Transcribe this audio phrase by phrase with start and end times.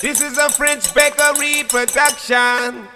[0.00, 2.86] This is a French bakery production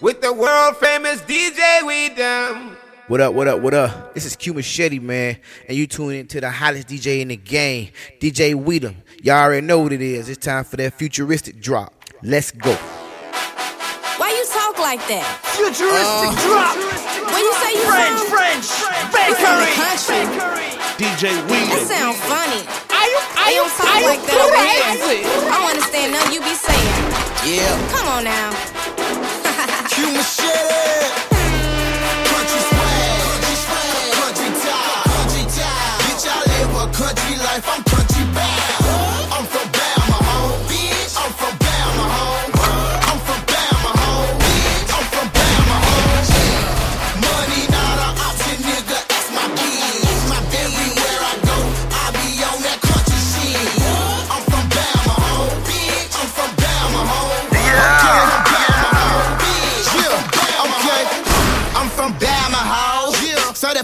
[0.00, 2.74] with the world famous DJ Weedim.
[3.08, 4.14] What up, what up, what up?
[4.14, 5.36] This is Q Machette, man,
[5.68, 7.90] and you tune into the hottest DJ in the game,
[8.20, 8.96] DJ Weedim.
[9.22, 10.30] Y'all already know what it is.
[10.30, 11.92] It's time for that futuristic drop.
[12.22, 12.72] Let's go.
[14.16, 15.28] Why you talk like that?
[15.52, 16.72] Futuristic uh, drop.
[17.36, 19.76] When you say you French, from, French, you from the bakery.
[19.76, 20.24] country,
[20.96, 21.84] DJ that Weedim.
[21.84, 22.85] sound funny.
[23.16, 25.24] Are you, They don't talk like that over here.
[25.48, 26.92] I don't understand nothing you be saying.
[27.46, 28.75] Yeah, Come on now.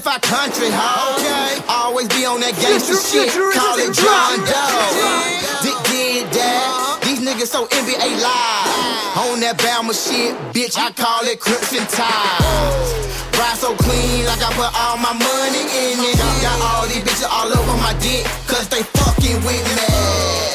[0.02, 1.20] Certified country house.
[1.22, 1.62] Okay.
[1.68, 3.30] Always be on that gangster shit.
[3.30, 3.94] Call it.
[3.94, 5.62] John Doe.
[5.62, 6.98] Dick did that.
[7.06, 9.30] These niggas so NBA live.
[9.30, 12.82] On that Bama shit, bitch, I call it Crimson Tide.
[13.38, 16.18] Ride so clean, like I put all my money in it.
[16.42, 19.86] Got all these bitches all over my dick, cause they fucking with me.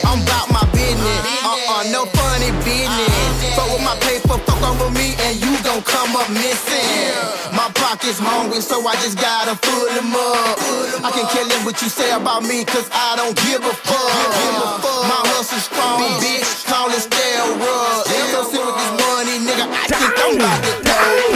[0.04, 0.57] I'm about my
[0.88, 3.12] business, uh-uh, no funny business.
[3.56, 7.12] Fuck with my paper, fuck over me, and you gon' come up missing.
[7.52, 10.56] My pocket's hungry, so I just gotta fill them up.
[11.04, 14.80] I can care less what you say about me, cause I don't give a fuck.
[15.12, 18.08] My hustle strong, bitch, call it steroids.
[18.32, 21.27] So sit with this money, nigga, I think I'm about to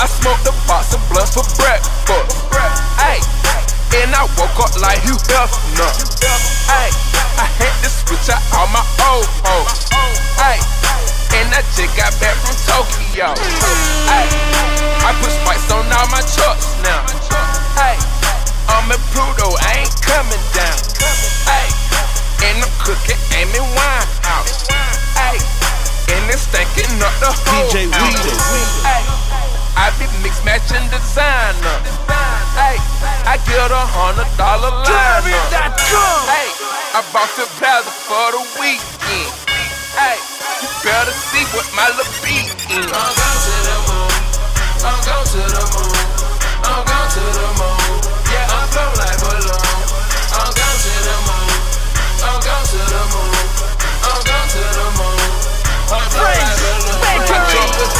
[0.00, 2.40] I smoked a box of blunts for breakfast.
[2.96, 3.20] Ay,
[4.00, 5.92] and I woke up like Hugh Hefner.
[6.72, 6.88] Ay,
[7.36, 8.80] I had to switch out all my
[9.12, 9.92] old hoes.
[10.40, 10.56] Ay,
[11.36, 13.36] and I just got back from Tokyo.
[14.08, 14.24] Ay,
[15.04, 17.04] I put spikes on all my trucks now.
[17.76, 18.00] Ay,
[18.72, 20.80] I'm in Pluto, I ain't coming down.
[21.44, 21.68] Ay,
[22.48, 24.64] and I'm cooking Amy Winehouse.
[25.20, 25.36] Ay,
[26.14, 28.14] and it's stinking up the whole DJ house.
[28.14, 28.38] Weedim.
[28.86, 29.02] Ay,
[29.74, 31.78] I be mix matching designer.
[32.54, 32.78] Hey,
[33.26, 35.26] I get a hundred dollar line.
[35.26, 36.48] Hey,
[36.94, 39.34] I bought the plaza for the weekend.
[39.98, 40.18] Hey,
[40.62, 42.86] you better see what my little beat is.
[42.86, 44.14] I'm going to the moon.
[44.86, 45.98] I'm going to the moon.
[46.62, 47.63] I'm going to the moon.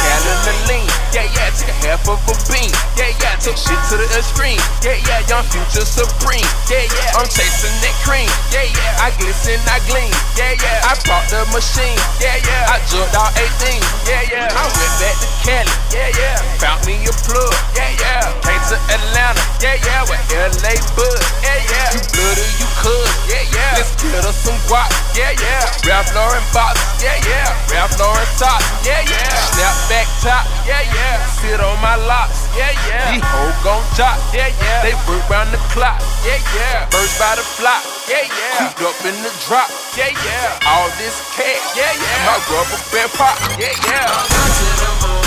[0.05, 0.94] Gallon of lean.
[1.15, 2.67] Yeah, yeah, took a half of a bean.
[2.99, 4.59] Yeah, yeah, took shit to the extreme.
[4.83, 6.43] Yeah, yeah, young future supreme.
[6.67, 8.27] Yeah, yeah, I'm chasing that cream.
[8.51, 10.11] Yeah, yeah, I glisten, I gleam.
[10.35, 11.95] Yeah, yeah, I bought the machine.
[12.19, 13.79] Yeah, yeah, I jumped out 18.
[14.03, 15.71] Yeah, yeah, I went back to Cali.
[15.95, 17.55] Yeah, yeah, found me a plug.
[17.79, 19.39] Yeah, yeah, came to Atlanta.
[19.63, 21.19] Yeah, yeah, with LA Bud.
[21.39, 23.07] Yeah, yeah, you blood or you could.
[23.31, 24.91] Yeah, yeah, let's get us some guap.
[25.15, 26.75] Yeah, yeah, Ralph Lauren box.
[26.99, 28.59] Yeah, yeah, Ralph Lauren top.
[28.83, 30.43] Yeah, yeah, snap back top.
[30.67, 31.04] Yeah, yeah,
[31.39, 32.47] sit on my locks.
[32.55, 34.17] Yeah, yeah, these hoes gon' chop.
[34.31, 35.99] Yeah, yeah, they work round the clock.
[36.23, 37.83] Yeah, yeah, first by the flock.
[38.07, 39.69] Yeah, yeah, cooped up in the drop.
[39.97, 41.61] Yeah, yeah, all this cash.
[41.75, 43.35] Yeah, yeah, my rubber band pop.
[43.59, 44.07] Yeah, yeah.
[44.09, 45.25] I'm going to the moon.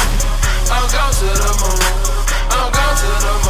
[0.68, 1.80] I'm going to the moon.
[2.54, 3.47] I'm going to the moon.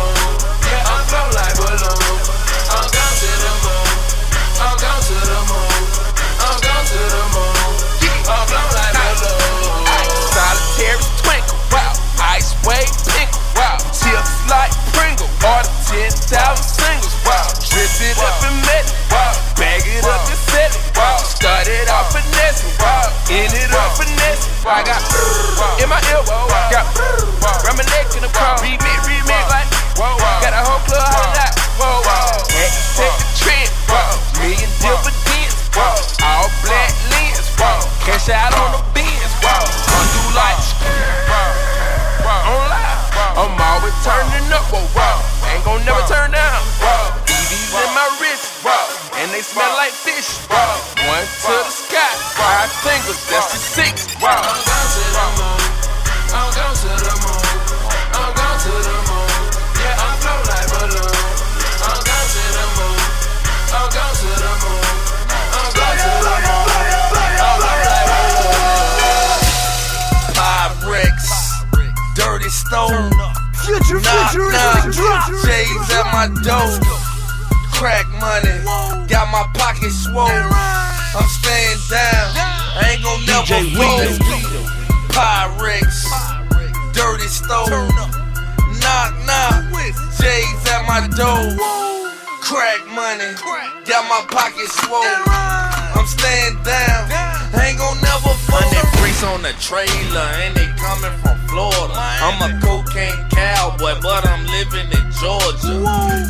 [12.69, 13.81] way pickle, wow.
[13.97, 16.21] Tips like Pringle, all the 10,000
[16.61, 17.49] singles, wow.
[17.65, 19.33] Drip it up and met it, wow.
[19.57, 21.17] Bag it up and sell it, wow.
[21.25, 23.09] Started out finessing, wow.
[23.33, 24.77] Ended up finessing, wow.
[24.77, 25.01] I got
[25.83, 26.85] in my elbow, I got
[27.65, 28.61] around my neck in the car.
[28.61, 32.37] Remix, remix like, whoa, got a whole club holding out, whoa, whoa.
[32.53, 34.13] Had to take the trip, wow.
[34.45, 35.97] Million dividends, wow.
[36.21, 37.81] All black lens, wow.
[38.05, 39.65] Cash out on the bins, wow.
[39.65, 40.68] Undo like
[44.53, 45.23] up, whoa, raw.
[45.53, 46.61] Ain't gon' never turn down.
[47.25, 48.53] DVs in my wrist,
[49.17, 50.29] and they smell like fish.
[50.51, 54.17] One to the sky, five fingers, that's the six.
[54.21, 55.61] I'm going to the moon.
[56.29, 57.41] I'm going to the moon.
[58.13, 59.33] I'm going to the moon.
[59.81, 61.15] Yeah, I float like balloon.
[61.89, 63.01] I'm going to the moon.
[63.73, 64.85] I'm going to the moon.
[65.57, 66.69] I'm going to the moon.
[67.39, 68.69] I'm going like balloon.
[70.37, 71.29] Five bricks,
[72.15, 73.28] dirty stone.
[73.69, 74.97] Future, Knock, futuristic knock.
[74.97, 75.29] drop.
[75.45, 76.73] J's at my door.
[77.77, 78.57] Crack money.
[79.13, 80.25] Got my pocket swole.
[80.25, 82.33] I'm staying down.
[82.81, 84.17] I ain't gon' never DJ fold.
[85.13, 86.09] Pyrex.
[86.97, 87.69] Dirty stove.
[88.81, 89.69] Knock, knock.
[90.17, 91.53] J's at my door.
[92.41, 93.37] Crack money.
[93.85, 95.05] Got my pocket swole.
[95.93, 97.05] I'm staying down.
[97.53, 98.28] I ain't gon' never fold.
[98.49, 101.93] Hundred bricks on the trailer, and they coming from Florida.
[101.95, 105.77] I'm a cocaine cowboy, but I'm living in Georgia.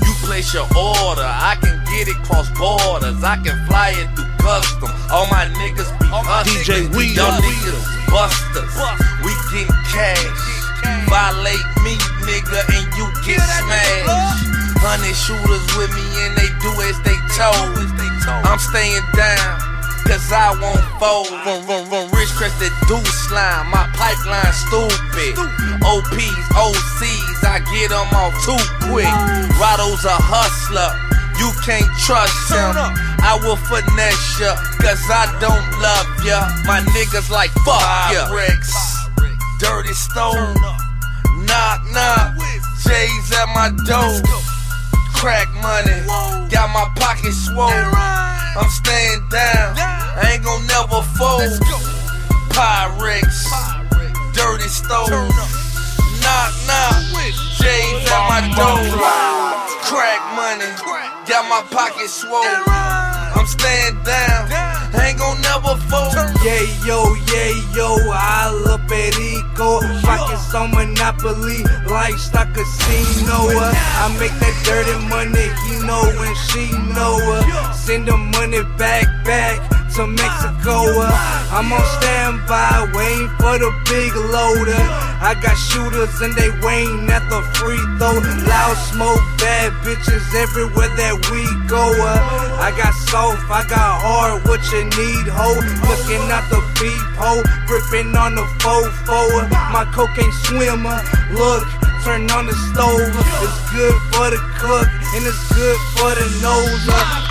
[0.02, 3.22] You place your order, I can get it cross borders.
[3.22, 4.90] I can fly it through custom.
[5.10, 6.66] All my niggas be hustlers.
[6.66, 7.14] DJ Weed.
[7.14, 8.74] Y'all niggas busters.
[9.22, 10.58] We getting cash.
[11.06, 14.48] Violate me, nigga, and you get smashed.
[14.80, 17.78] Hundred shooters with me and they do as they told.
[18.46, 19.67] I'm staying down.
[20.08, 21.28] Cause I won't fold.
[21.44, 22.96] Run, run, run, rich crested do
[23.28, 23.68] slime.
[23.68, 25.36] My pipeline stupid.
[25.84, 28.56] OPs, OCs, I get them off too
[28.88, 29.12] quick.
[29.60, 30.96] Rotto's a hustler.
[31.36, 32.72] You can't trust him.
[33.20, 36.40] I will finesse ya, cause I don't love ya.
[36.64, 38.32] My niggas like fuck ya.
[38.32, 38.72] Rex,
[39.60, 40.56] dirty stone.
[41.44, 42.32] Knock, knock.
[42.80, 44.24] J's at my door.
[45.12, 46.00] Crack money.
[46.48, 48.37] Got my pocket swole.
[48.56, 49.76] I'm staying down.
[49.76, 51.42] I ain't gon' never fold.
[52.54, 53.48] Pyrex.
[54.34, 55.10] Dirty stove.
[55.10, 57.02] Knock, knock.
[57.58, 58.80] J's at my door.
[59.82, 60.70] Crack money.
[61.26, 62.42] Got my pocket swole.
[63.36, 64.67] I'm staying down.
[64.94, 66.14] Ain't gon' never fold.
[66.44, 68.38] Yeah, yo, yeah, yo, I
[68.90, 69.80] at Eco.
[70.02, 73.38] Pockets on Monopoly, lifestyle casino.
[73.56, 77.18] uh, I make that dirty money, he know when she know.
[77.72, 79.56] Send the money back, back
[79.96, 81.02] to Mexico.
[81.50, 84.84] I'm on standby, waiting for the big loader.
[85.20, 88.14] I got shooters and they waiting at the free throw.
[88.46, 91.82] Loud smoke, bad bitches everywhere that we go.
[92.62, 95.54] I got soft, I got hard, what you need, ho.
[95.88, 99.48] Looking at the peephole, gripping on the fofo.
[99.72, 101.00] My cocaine swimmer,
[101.32, 101.66] look.
[102.04, 103.10] Turn on the stove,
[103.42, 106.86] it's good for the cook and it's good for the nose.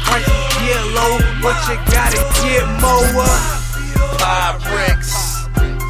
[0.05, 3.25] Prices get low, but you gotta get more.
[4.19, 5.47] Pyrex,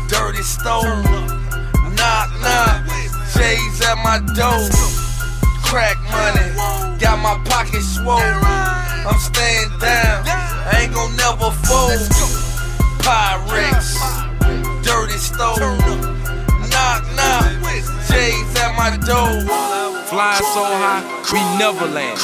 [0.08, 1.04] dirty stone.
[1.96, 2.86] Knock, knock.
[3.34, 4.70] J's at my door.
[5.64, 7.00] Crack money.
[7.00, 8.20] Got my pocket swole.
[8.20, 10.47] I'm staying down.
[10.70, 11.92] I ain't gon' never fold.
[13.00, 13.96] Pyrex,
[14.84, 15.60] dirty stone.
[16.70, 17.58] Knock, knock.
[18.08, 19.48] J's at my door.
[20.08, 22.20] Flying so high, we never land.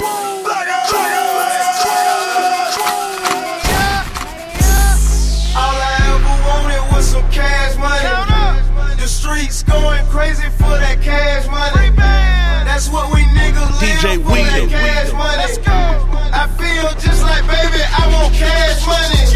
[5.55, 8.97] All I ever wanted was some cash money.
[9.00, 12.23] The streets going crazy for that cash money.
[12.74, 15.46] That's what we niggas live DJ for, that cash money.
[16.34, 19.30] I feel just like baby, I want cash money.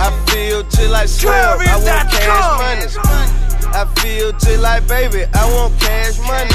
[0.00, 3.76] I feel just like Slim, I want cash money.
[3.76, 6.48] I feel just like baby, I want cash money.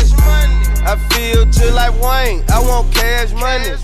[0.90, 3.78] I feel just like Wayne, I want cash money.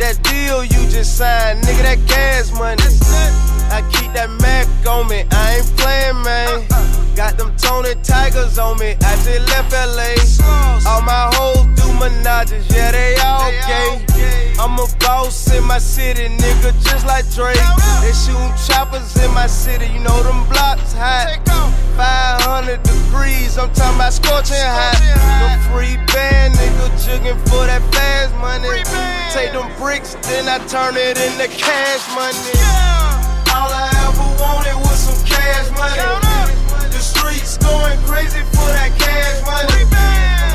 [0.00, 3.51] That deal you just signed, nigga, that gas money.
[3.72, 6.68] I keep that Mac on me, I ain't playing, man.
[7.16, 10.12] Got them Tony Tigers on me, I just left LA.
[10.84, 14.52] All my hoes do menages, yeah, they all gay.
[14.60, 17.56] I'm a boss in my city, nigga, just like Drake.
[18.04, 21.40] They shootin' choppers in my city, you know them blocks hot.
[21.96, 25.00] 500 degrees, I'm talking about scorching hot.
[25.40, 28.84] The free band, nigga, jugging for that fast money.
[29.32, 33.11] Take them bricks, then I turn it into cash money.
[33.52, 36.00] All I ever wanted was some cash money.
[36.88, 39.84] The streets going crazy for that cash money.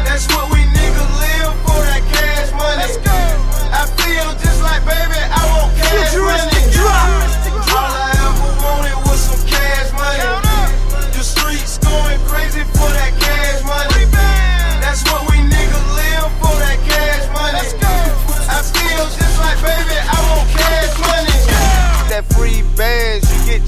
[0.09, 2.89] That's what we niggas live for, that cash money.
[3.69, 5.21] I feel just like baby,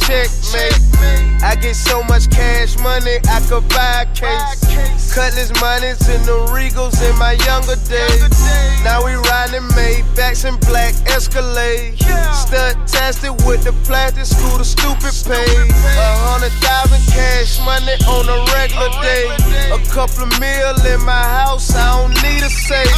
[0.09, 1.41] checkmate.
[1.41, 5.13] I get so much cash money, I could buy a case.
[5.13, 8.29] Cutlass money's in the Regals in my younger days.
[8.83, 11.97] Now we riding Maybachs and black Escalade.
[12.33, 15.47] Stud tested with the plastic screw the stupid pay.
[15.47, 19.25] A hundred thousand cash money on a regular day.
[19.71, 22.89] A couple of mil in my house, I don't need a safe.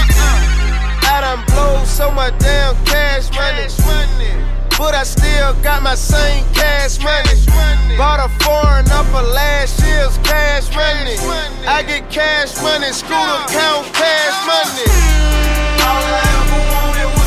[1.03, 6.98] I done blow so much damn cash money but I still got my same cash
[7.06, 7.38] money.
[7.98, 11.16] Bought a foreign up a last year's cash money.
[11.70, 14.90] I get cash money, school account cash money.
[15.86, 17.21] All I ever wanted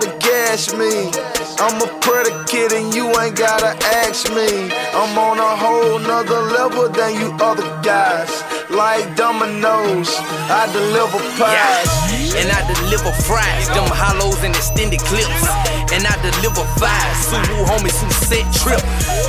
[0.00, 1.10] gotta gas me.
[1.58, 3.72] I'm a predicate and you ain't gotta
[4.04, 4.70] ask me.
[4.92, 8.30] I'm on a whole nother level than you other guys.
[8.70, 10.10] Like dominoes,
[10.50, 12.15] I deliver pies.
[12.36, 15.42] And I deliver fries, them hollows and extended clips.
[15.88, 18.82] And I deliver fives, Suwu homies who set trip.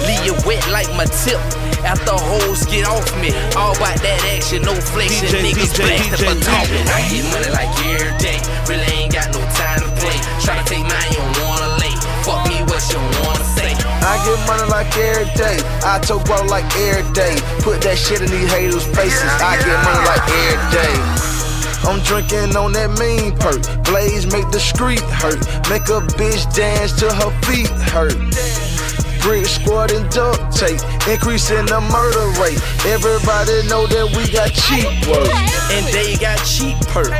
[0.04, 1.40] Leave you wet like my tip.
[1.88, 5.32] After hoes get off me, all about that action, no flexing.
[5.32, 6.84] DJ, Niggas DJ, blasted for DJ, talking.
[6.92, 10.18] I get money like every day, really ain't got no time to play.
[10.44, 11.96] Try to take mine, you don't wanna lay.
[12.28, 13.72] Fuck me, what you wanna say?
[14.04, 15.64] I get money like every day.
[15.88, 17.40] I talk bro like every day.
[17.64, 19.32] Put that shit in these haters' faces.
[19.40, 21.37] I get money like every day.
[21.84, 23.62] I'm drinking on that mean perk.
[23.84, 25.40] Blaze make the street hurt.
[25.70, 28.18] Make a bitch dance till her feet hurt.
[29.22, 30.80] Brick squad and duct tape.
[31.08, 32.62] Increase in the murder rate.
[32.86, 35.57] Everybody know that we got cheap work.
[35.70, 37.12] And they got cheap perk.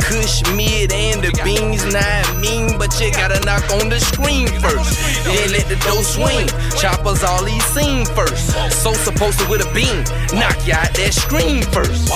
[0.00, 4.94] Kush mid and the beans not mean, but you gotta knock on the screen first.
[5.24, 6.46] Then let the dough swing.
[6.78, 8.52] Choppers all these seen first.
[8.82, 10.04] So supposed to with a beam,
[10.38, 12.08] knock you out that screen first.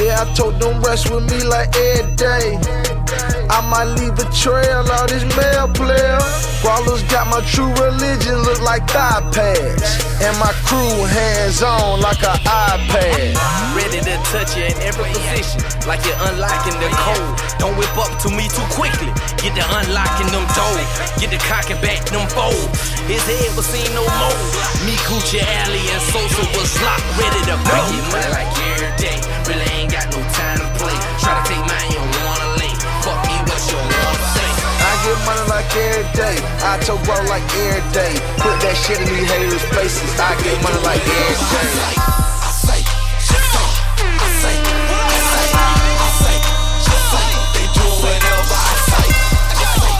[0.00, 2.93] Yeah, I told them rest with me like every day.
[3.50, 6.18] I might leave a trail, all this male player.
[6.64, 9.84] Ballers got my true religion, look like thigh pads.
[10.24, 13.36] And my crew hands on like an iPad.
[13.76, 17.34] Ready to touch you in every position, like you're unlocking the code.
[17.60, 19.12] Don't whip up to me too quickly.
[19.38, 20.88] Get the unlocking them doors.
[21.20, 22.80] Get the cocking back them folds.
[23.04, 24.40] His head was seen no more.
[24.88, 27.76] Me, Coochie Alley, and Sosa was locked, ready to go.
[27.76, 29.18] I get money like every day.
[29.44, 30.96] Really ain't got no time to play.
[31.20, 32.53] Try to take mine, you don't wanna
[35.04, 36.36] get money like every day.
[36.64, 38.12] I told bro like every day.
[38.40, 40.08] Put that shit in these haters' faces.
[40.16, 41.92] I get money like every day.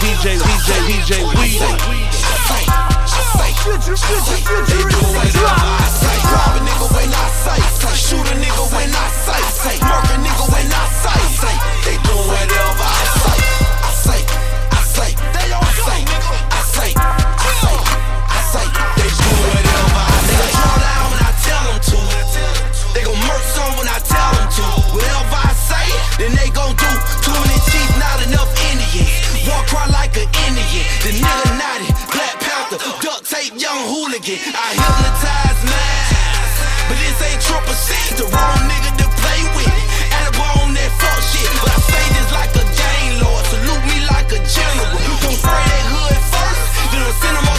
[0.01, 1.61] DJ, DJ, DJ.
[6.25, 7.61] Rob a nigga when I say,
[7.93, 9.05] shoot a nigga when I
[11.37, 11.53] say,
[11.85, 12.83] they do whatever.
[12.83, 13.54] I say,
[30.47, 30.85] Indian.
[31.01, 34.37] The nigga naughty, Black Panther, duct tape, young hooligan.
[34.53, 36.55] I hypnotize minds,
[36.87, 37.89] but this ain't triple C.
[38.19, 39.73] The wrong nigga to play with.
[40.13, 43.43] And on that fuck shit, but I say this like a game lord.
[43.49, 45.01] Salute me like a general.
[45.25, 46.61] Don't spray that hood first,
[46.93, 47.54] then I'll send them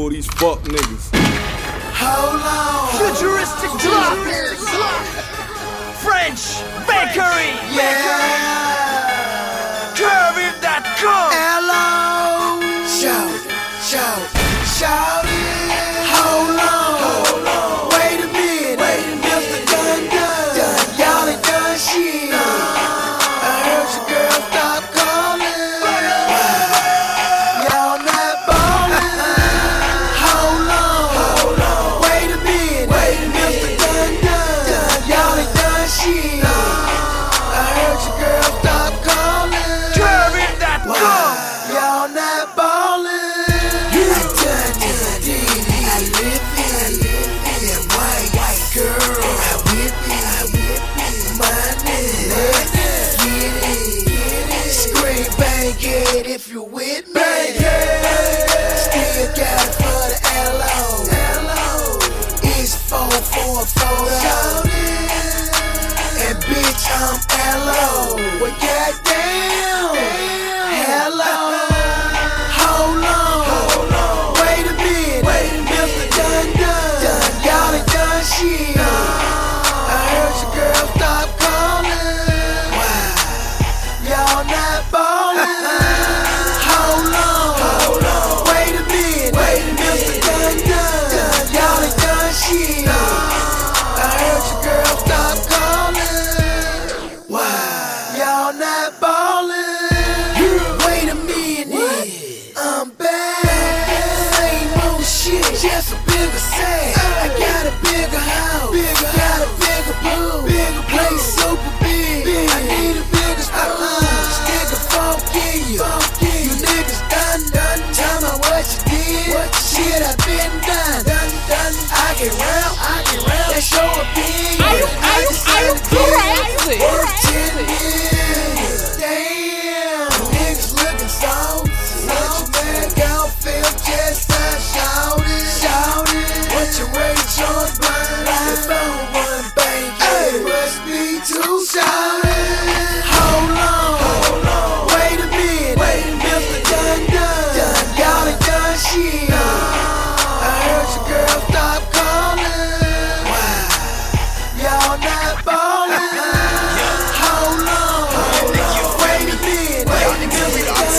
[0.00, 1.10] for these fuck niggas.
[1.92, 2.88] How long?
[2.96, 4.16] Futuristic drop.
[5.98, 7.50] French bakery!
[7.76, 8.30] Yeah.
[8.32, 8.39] Bakery!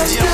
[0.03, 0.30] Yeah.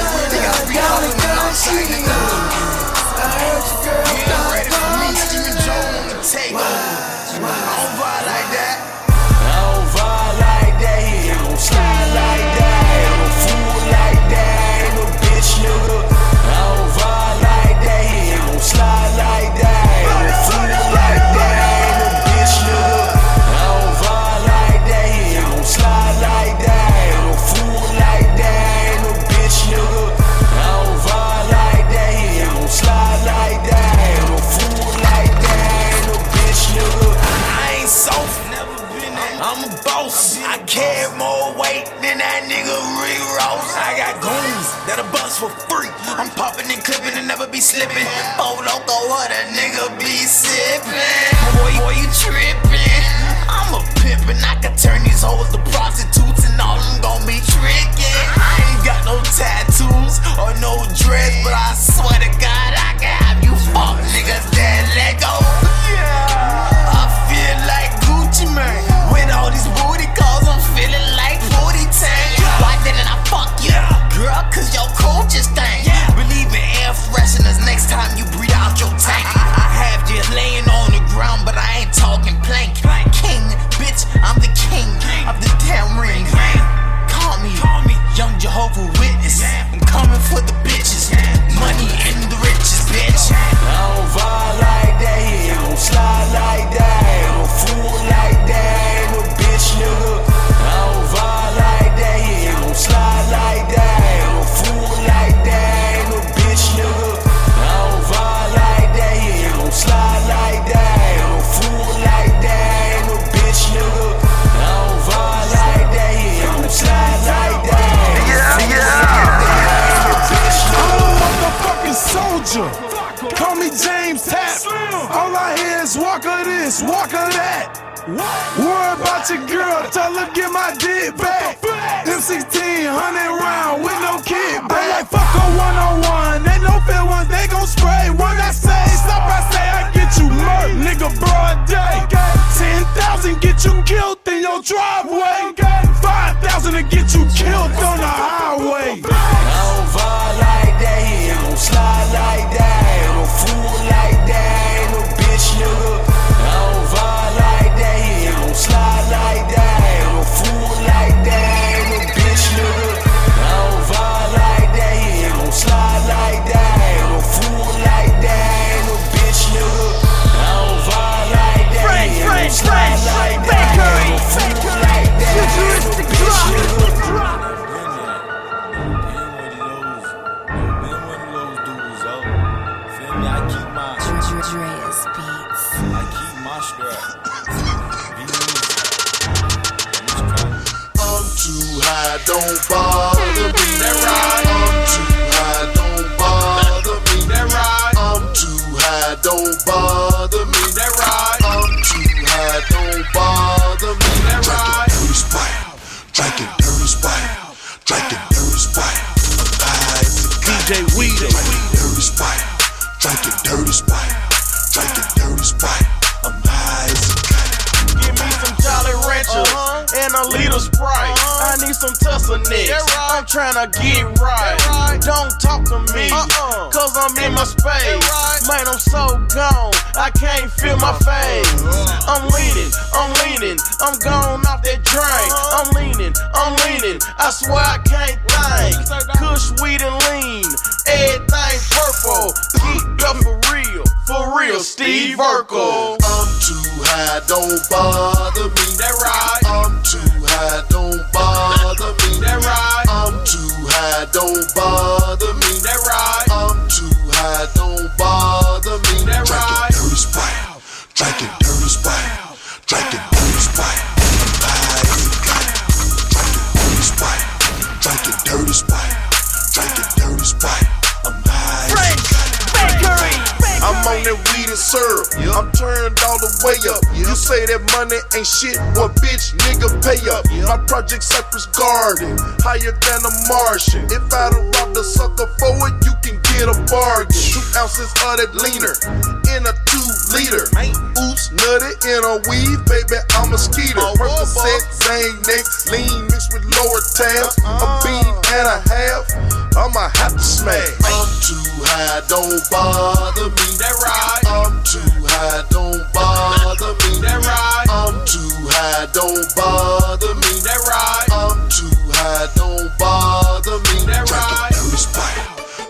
[278.17, 278.57] ain't shit.
[278.73, 280.25] What bitch, nigga, pay up.
[280.49, 283.85] My project Cypress Garden, higher than a Martian.
[283.85, 287.13] If I don't rob the sucker for it, you can get a bargain.
[287.13, 289.16] Two ounces of that leaner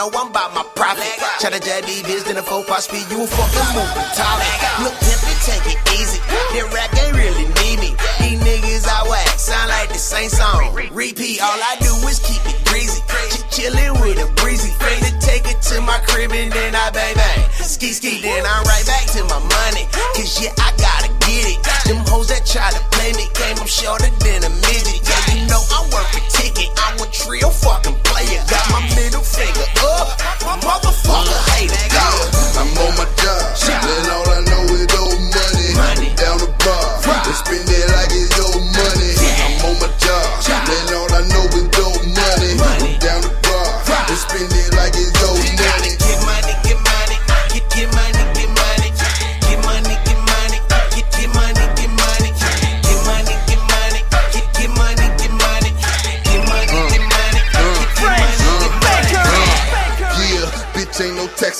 [0.00, 1.12] Know I'm by my profit.
[1.44, 4.48] Try to jab these bitch, then a four five speed, you a fucking moving target.
[4.80, 6.16] Look, pimpin', take it easy.
[6.56, 7.92] That rack ain't really need me.
[8.16, 10.72] These niggas I whack, sound like the same song.
[10.72, 13.04] Repeat, all I do is keep it breezy.
[13.52, 14.72] Chillin' with a breezy.
[14.80, 17.44] Finna take it to my crib and then I bang bang.
[17.60, 19.84] Ski ski, then I'm right back to my money.
[20.16, 21.60] Cause yeah, I gotta get it.
[21.84, 25.04] Them hoes that try to play me, game, I'm shorter than a midget.
[25.04, 26.72] Yeah, you know I'm worth a ticket.
[26.88, 27.99] I'm a trio fucking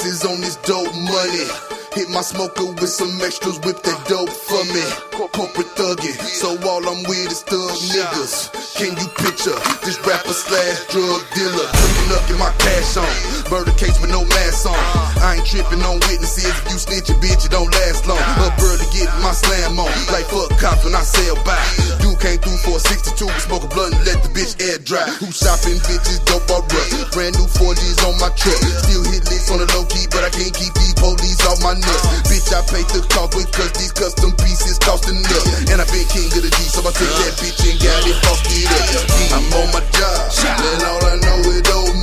[0.00, 1.46] taxes on this dope money.
[1.92, 4.84] Hit my smoker with some extras, whip that dope for me.
[5.32, 8.76] Corporate thuggin', so all I'm with is thug niggas.
[8.76, 9.99] Can you picture this
[10.30, 13.08] rapper slash drug dealer cooking up in my cash on?
[13.50, 14.78] Murder case with no mask on.
[15.22, 16.46] I ain't tripping on witnesses.
[16.46, 18.22] If you snitch a bitch, it don't last long.
[18.38, 19.90] Up early getting my slam on.
[20.12, 21.58] Like fuck cops when I sell by.
[21.98, 24.78] Dude came through for a 62, we smoke a blunt and let the bitch air
[24.78, 25.06] dry.
[25.18, 27.10] Who shopping bitches, dope or rust.
[27.12, 28.60] Brand new 4Gs on my truck.
[28.86, 31.74] Still hit licks on the low key, but I can't keep these police off my
[31.74, 32.06] nuts.
[32.30, 35.44] Bitch, I pay the cost because these custom pieces costing up.
[35.72, 38.18] And I been king of the G, so I took that bitch and got it
[38.22, 39.10] busted up.
[39.34, 41.96] I'm on my job, and all I know is old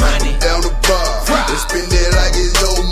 [0.00, 0.38] money.
[0.40, 2.87] Down the bar, and spend it like it's old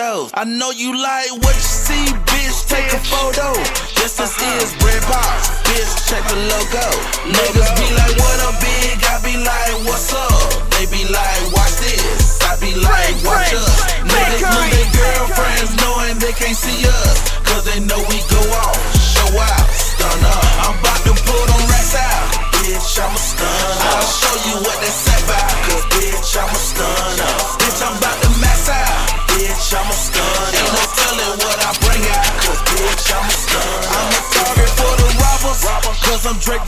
[0.00, 0.30] photos.
[0.34, 2.68] I know you like what you see, bitch.
[2.68, 3.52] Take a photo.
[4.00, 5.50] This is is bread box.
[5.68, 6.86] Bitch, check the logo.
[7.28, 8.96] Niggas be like, what up, big?
[9.04, 10.70] I be like, what's up?
[10.72, 12.40] They be like, watch this.
[12.48, 13.92] I be like, watch us.
[14.08, 17.18] Niggas lose their girlfriends knowing they can't see us.
[17.44, 20.49] Cause they know we go off, show out, stun up.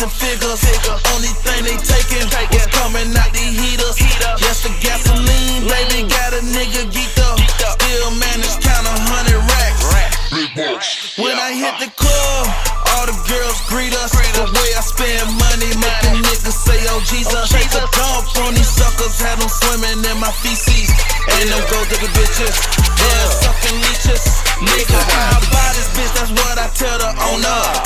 [0.03, 0.67] Figures.
[1.15, 3.95] Only thing they taking was coming out the heaters.
[4.43, 7.39] Yes, the gasoline, baby, got a nigga geeked up.
[7.39, 8.11] Still
[8.59, 9.87] count a hundred racks.
[11.23, 12.43] When I hit the club,
[12.99, 14.11] all the girls greet us.
[14.11, 17.55] The way I spend money, make a nigga say, oh Jesus.
[17.55, 20.91] Take a dump on these suckers, had them swimming in my feces.
[21.31, 22.59] And them gold digger bitches,
[22.99, 24.25] they're sucking leeches.
[24.67, 27.82] Nigga, I buy this bitch, that's what I tell the owner.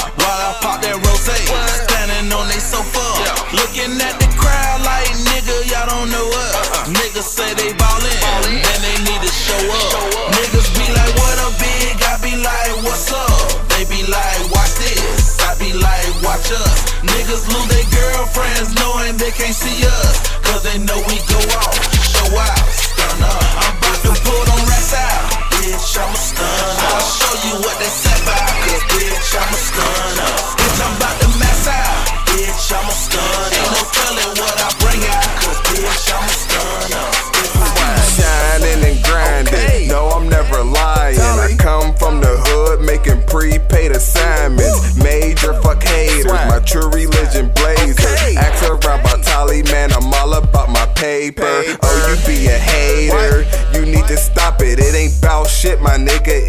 [19.18, 20.35] They can't see us.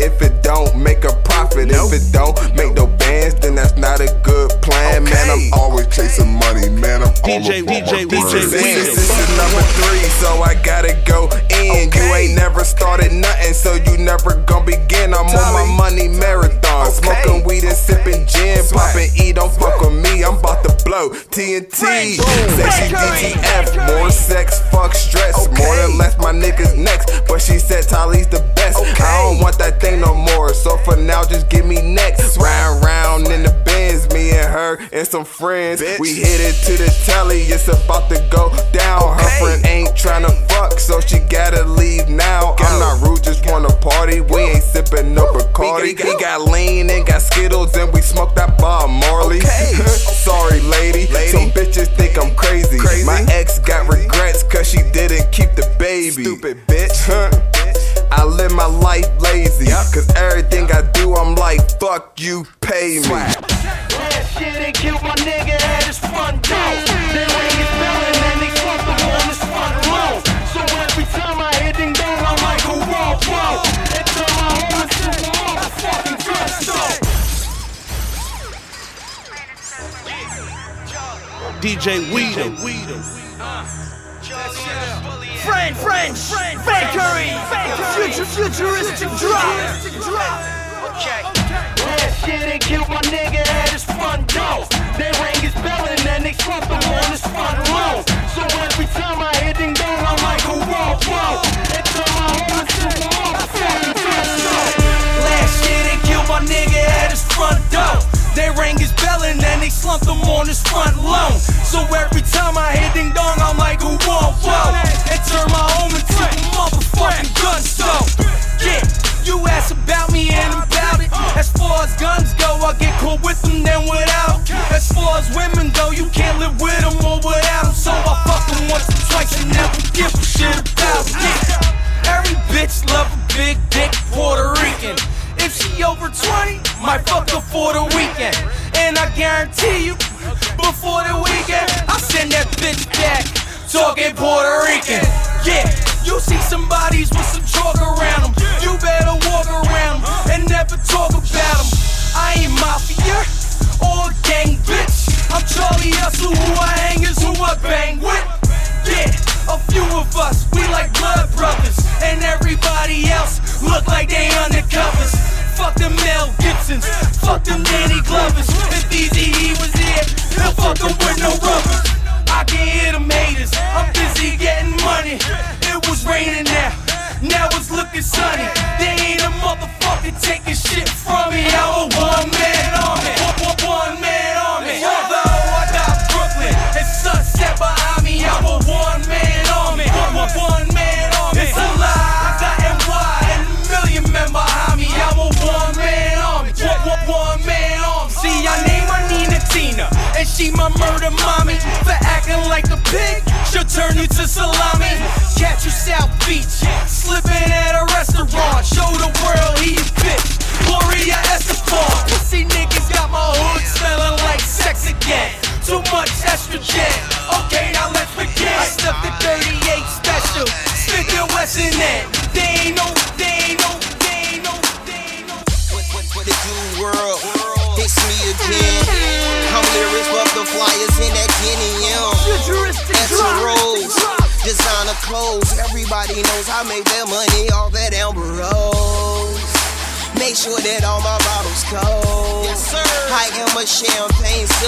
[0.08, 4.00] If it don't make a profit, if it don't make no bands, then that's not
[4.00, 5.30] a good plan, man.
[5.30, 7.04] I'm always chasing money, man.
[7.04, 8.88] I'm DJ, all DJ, about my DJ bread.
[8.88, 11.92] This is number three, so I gotta go in.
[11.92, 15.14] You ain't never started nothing, so you never gon' begin.
[15.14, 19.34] I'm on my money marathon, smoking weed and sipping gin, popping E.
[19.34, 21.76] Don't fuck with me, I'm about to blow TNT.
[21.76, 27.28] Say she DTF, more sex, fuck stress, more than less my niggas next.
[27.28, 28.40] But she said Tally's the
[29.68, 32.38] that thing no more, so for now just give me next.
[32.38, 35.82] Round round in the Benz, me and her and some friends.
[36.00, 39.18] We hit it to the telly, it's about to go down.
[39.18, 42.56] Her friend ain't tryna fuck, so she gotta leave now.
[42.56, 42.64] Go.
[42.64, 46.00] I'm not rude, just wanna party, we ain't sippin' no Bacardi.
[46.00, 49.42] He got lean and got Skittles, and we smoked that Bob Marley.
[50.28, 51.08] Sorry, lady.
[51.28, 52.78] Some bitches think I'm crazy.
[53.06, 56.24] My ex got regrets cause she didn't keep the baby.
[56.24, 56.67] Stupid bitch.
[58.58, 59.68] My life lazy.
[59.68, 63.06] Cause everything I do, I'm like, fuck you, pay me.
[63.06, 66.58] That shit ain't killed my nigga at his front door.
[67.14, 70.26] They ring his bell and then they slump him on his front lawn.
[70.50, 72.82] So every time I hit ding dong, I'm like whoa
[73.30, 73.62] whoa.
[73.94, 76.82] And turn my home into a motherfucking gusto.
[81.62, 82.58] DJ Weedim.
[82.58, 82.87] French,
[88.38, 89.97] futuristic drop.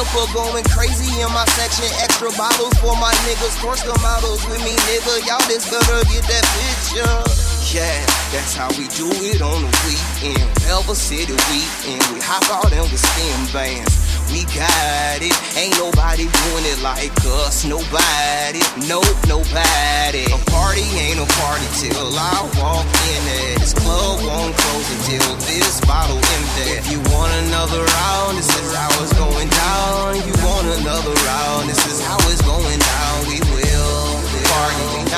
[0.09, 1.85] Sipper going crazy in my section.
[2.01, 3.57] Extra bottles for my niggas.
[3.59, 5.25] The models with me, nigga.
[5.27, 7.77] Y'all just better get that picture.
[7.77, 10.49] Yeah, that's how we do it on the weekend.
[10.67, 12.03] Elva City weekend.
[12.13, 14.08] We hop out and we spin bands.
[14.31, 15.33] We got it.
[15.57, 17.65] Ain't nobody doing it like us.
[17.65, 18.61] Nobody.
[18.85, 20.23] Nope, nobody.
[20.29, 23.59] A party ain't a party till I walk in it.
[23.59, 26.77] This club won't close until this bottle empty.
[26.77, 30.15] If you want another round, this is how it's going down.
[30.21, 33.15] You want another round, this is how it's going down.
[33.27, 34.19] We will
[34.49, 35.09] party the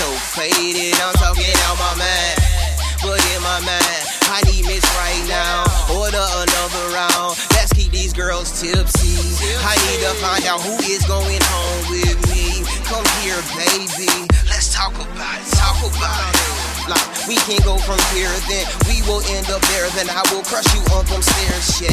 [0.00, 0.96] so faded.
[0.96, 2.36] I'm talking out my mind.
[3.04, 4.00] But in my mind,
[4.32, 5.68] I need miss right now.
[5.92, 7.36] Order another round.
[7.52, 9.20] Let's keep these girls tipsy.
[9.60, 12.64] I need to find out who is going home with me.
[12.88, 14.08] Come here, baby.
[14.48, 15.48] Let's talk about it.
[15.60, 16.48] Talk about it.
[16.88, 19.88] Like we can go from here, then we will end up there.
[20.00, 21.76] Then I will crush you on them stairs.
[21.76, 21.92] Yeah,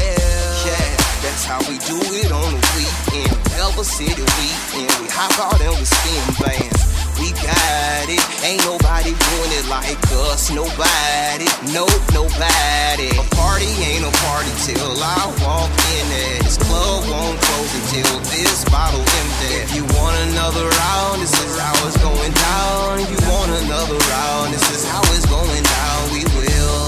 [0.64, 0.96] yeah.
[1.28, 3.36] That's how we do it on the weekend.
[3.60, 4.96] Elva City weekend.
[5.04, 6.87] We hop out and we spin bands
[7.20, 8.24] we got it.
[8.46, 9.98] Ain't nobody doing it like
[10.30, 13.10] us, nobody, nope, nobody.
[13.18, 16.44] A party ain't a party till I walk in it.
[16.46, 19.66] This club won't close until this bottle empty.
[19.66, 23.00] If you want another round, this is how it's going down.
[23.02, 26.00] If you want another round, this is how it's going down.
[26.14, 26.88] We will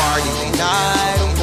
[0.00, 1.39] party tonight.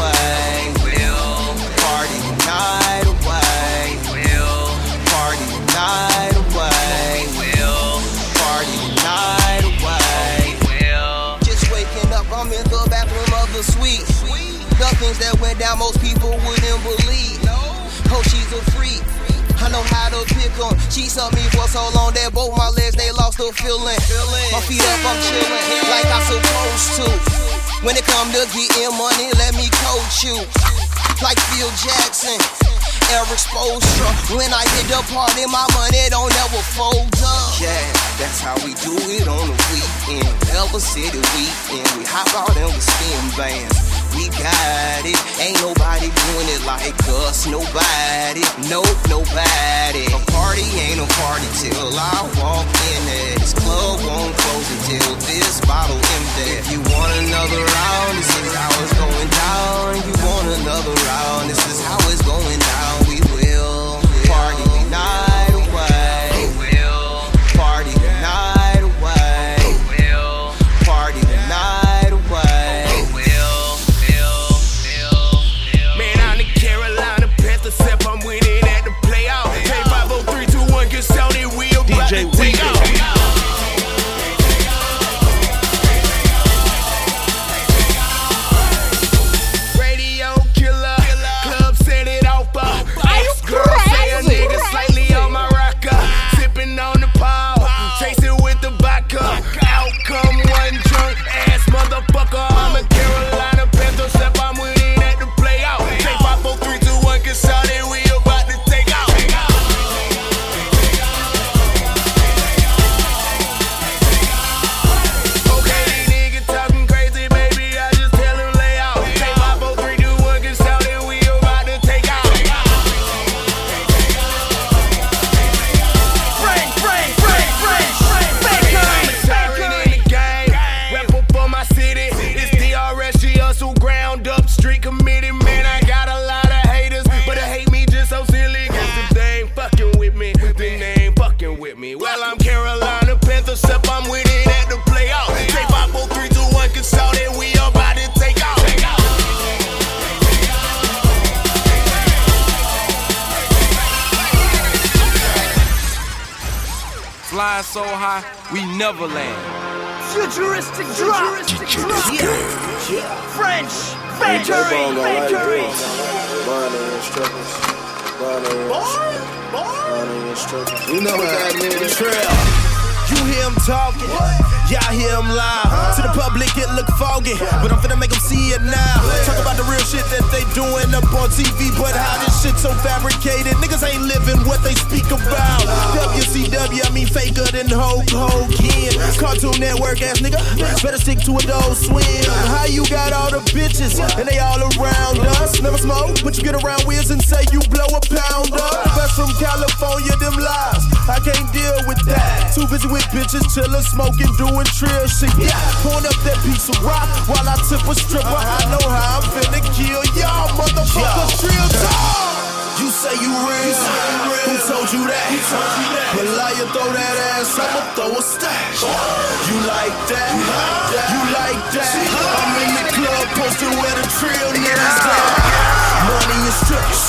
[15.07, 17.39] Things that went down most people wouldn't believe.
[18.11, 18.99] Oh, she's a freak.
[19.55, 20.75] I know how to pick pick 'em.
[20.91, 23.95] She sucked me for so long that both my legs they lost the feeling.
[24.51, 27.07] My feet up, I'm chillin' like I'm supposed to.
[27.87, 30.43] When it come to getting money, let me coach you.
[31.23, 32.35] Like Phil Jackson,
[33.15, 34.11] Erik Spoelstra.
[34.35, 37.55] When I hit the party, my money don't ever fold up.
[37.63, 37.79] Yeah,
[38.19, 40.35] that's how we do it on the weekend.
[40.51, 41.87] Elva City weekend.
[41.95, 43.87] We hop out and we spin bands.
[44.17, 45.19] We got it.
[45.37, 47.45] Ain't nobody doing it like us.
[47.45, 48.41] Nobody.
[48.65, 50.09] Nope, nobody.
[50.09, 53.37] A party ain't a party till I walk in there.
[53.37, 56.49] This club won't close until this bottle empty.
[56.57, 60.01] If you want another round, this is how it's going down.
[60.01, 63.06] You want another round, this is how it's going down.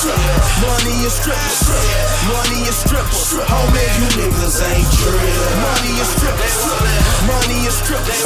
[0.05, 1.67] Money and strippers,
[2.31, 3.35] money and strippers.
[3.51, 5.43] Homie, you niggas ain't trill.
[5.59, 6.57] Money and strippers,
[7.27, 8.23] money and strippers,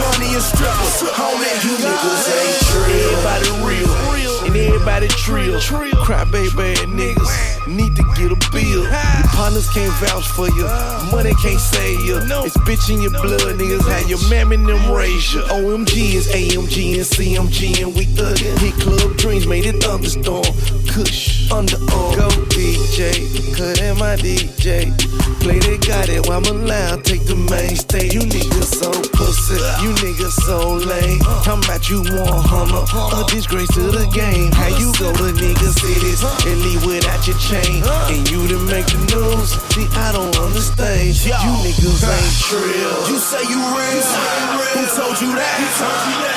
[0.00, 1.04] money and strippers.
[1.12, 3.20] Homie, you niggas ain't trill.
[3.20, 5.60] Everybody real, and everybody trill.
[6.04, 8.82] Cry baby niggas need to get a bill.
[8.84, 10.66] Your partners can't vouch for you,
[11.10, 12.18] money can't save you.
[12.44, 13.86] It's bitch in your blood, niggas.
[13.88, 15.42] How your mammy and them raise you.
[15.42, 18.58] OMG is AMG and CMG, and we thuggin'.
[18.58, 20.44] Hit club dreams, made it thunderstorm.
[20.88, 22.16] Kush underarm.
[22.16, 24.92] Go DJ, cut in my DJ.
[25.44, 27.04] Play they got it while I'm allowed.
[27.04, 28.14] Take the main stage.
[28.14, 31.20] You niggas so pussy, you niggas so lame.
[31.44, 32.80] Talking about you want hummer,
[33.12, 34.48] a disgrace to the game.
[34.56, 38.86] How you go to niggas cities and leave without your chain, and you to make
[38.86, 39.54] the news?
[39.74, 41.14] See, I don't understand.
[41.14, 42.98] You niggas ain't trill.
[43.10, 44.02] You say you real.
[44.74, 45.58] Who told you that?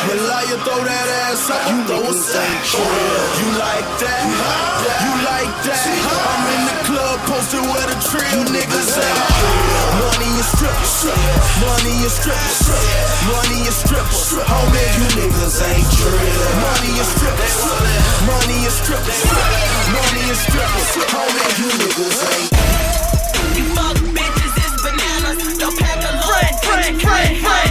[0.07, 2.65] But lie, you throw that ass up, you throw a sack.
[2.73, 4.21] You like that?
[5.01, 5.85] You like that?
[5.87, 6.46] I'm in the
[7.17, 9.17] club posted where the trill niggas at.
[9.97, 10.95] Money and strippers,
[11.61, 12.59] money and strippers,
[13.25, 14.33] money and strippers.
[14.45, 16.19] Homie, you niggas ain't trill.
[16.61, 17.57] Money and strippers,
[18.25, 19.21] money and strippers,
[19.93, 20.89] money and strippers.
[21.13, 22.51] Homie, you niggas ain't.
[23.57, 25.57] You fuck bitches, it's bananas.
[25.57, 27.66] Don't pack a French, French, French, French, Bakery,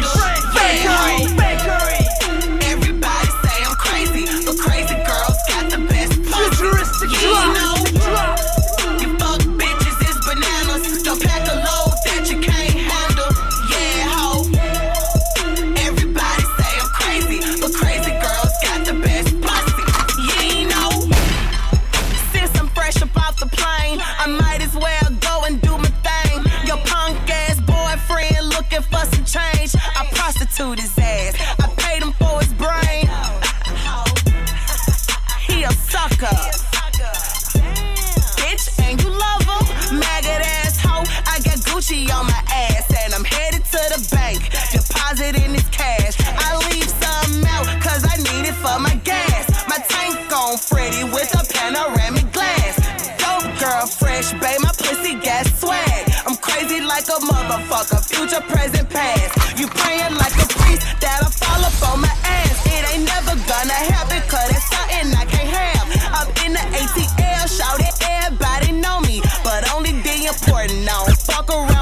[57.17, 59.59] a motherfucker, future, present, past.
[59.59, 62.61] You praying like a priest that'll fall up on my ass.
[62.67, 65.87] It ain't never gonna happen, cause it's something I can't have.
[66.21, 69.23] Up in the ATL, shout everybody know me.
[69.43, 71.76] But only the important, I don't fuck around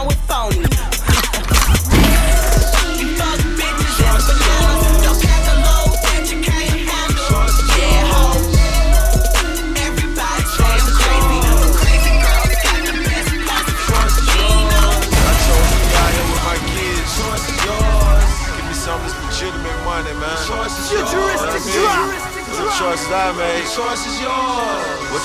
[23.76, 24.13] Made.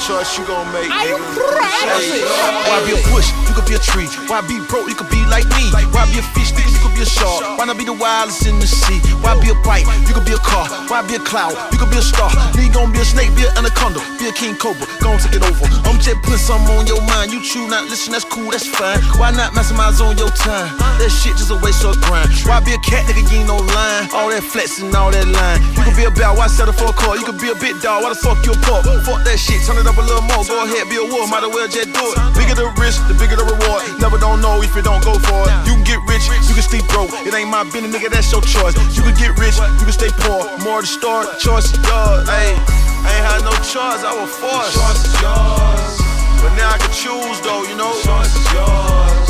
[0.09, 0.39] Choice is yours.
[0.39, 2.25] What choice you gonna make, Are you crazy?
[2.65, 3.29] Why be a bush?
[3.45, 4.09] You could be a tree.
[4.25, 4.89] Why be broke?
[4.89, 5.69] You could be like me.
[5.93, 6.49] Why be a fish?
[6.49, 7.45] Niggas, you could be a shark.
[7.57, 8.97] Why not be the wildest in the sea?
[9.21, 9.85] Why be a bike?
[10.09, 10.65] You could be a car.
[10.89, 11.53] Why be a cloud?
[11.69, 12.29] You could be a star.
[12.57, 14.89] Nigga gon' be a snake, be an anaconda, be a king cobra.
[14.97, 15.65] Gon' take it over.
[15.85, 17.29] I'm just putting something on your mind.
[17.29, 18.97] You choose not listen, that's cool, that's fine.
[19.21, 20.73] Why not maximize on your time?
[20.97, 22.33] That shit just a waste of grind.
[22.49, 23.29] Why be a cat nigga?
[23.29, 24.09] You ain't no line.
[24.13, 25.61] All that flexing, all that line.
[25.77, 27.13] You could be a bell, why settle for a call?
[27.13, 28.83] You could be a bit dog, why the fuck you a pop?
[29.05, 30.43] Fuck that shit, turn it up a little more.
[30.47, 32.17] Go ahead, be a war, might as well just do it.
[32.33, 33.83] Bigger the risk, the bigger the reward.
[33.99, 35.53] Never don't know if you don't go for it.
[35.67, 37.11] You can get rich, you can stay broke.
[37.27, 38.73] It ain't my business, nigga, that's your choice.
[38.95, 40.47] You can get rich, you can stay poor.
[40.63, 42.25] More to start, choice is yours.
[42.31, 44.79] Hey, I ain't had no choice, I was forced.
[44.79, 45.91] Choice is yours.
[46.39, 47.91] But now I can choose though, you know.
[47.99, 49.27] Choice is yours.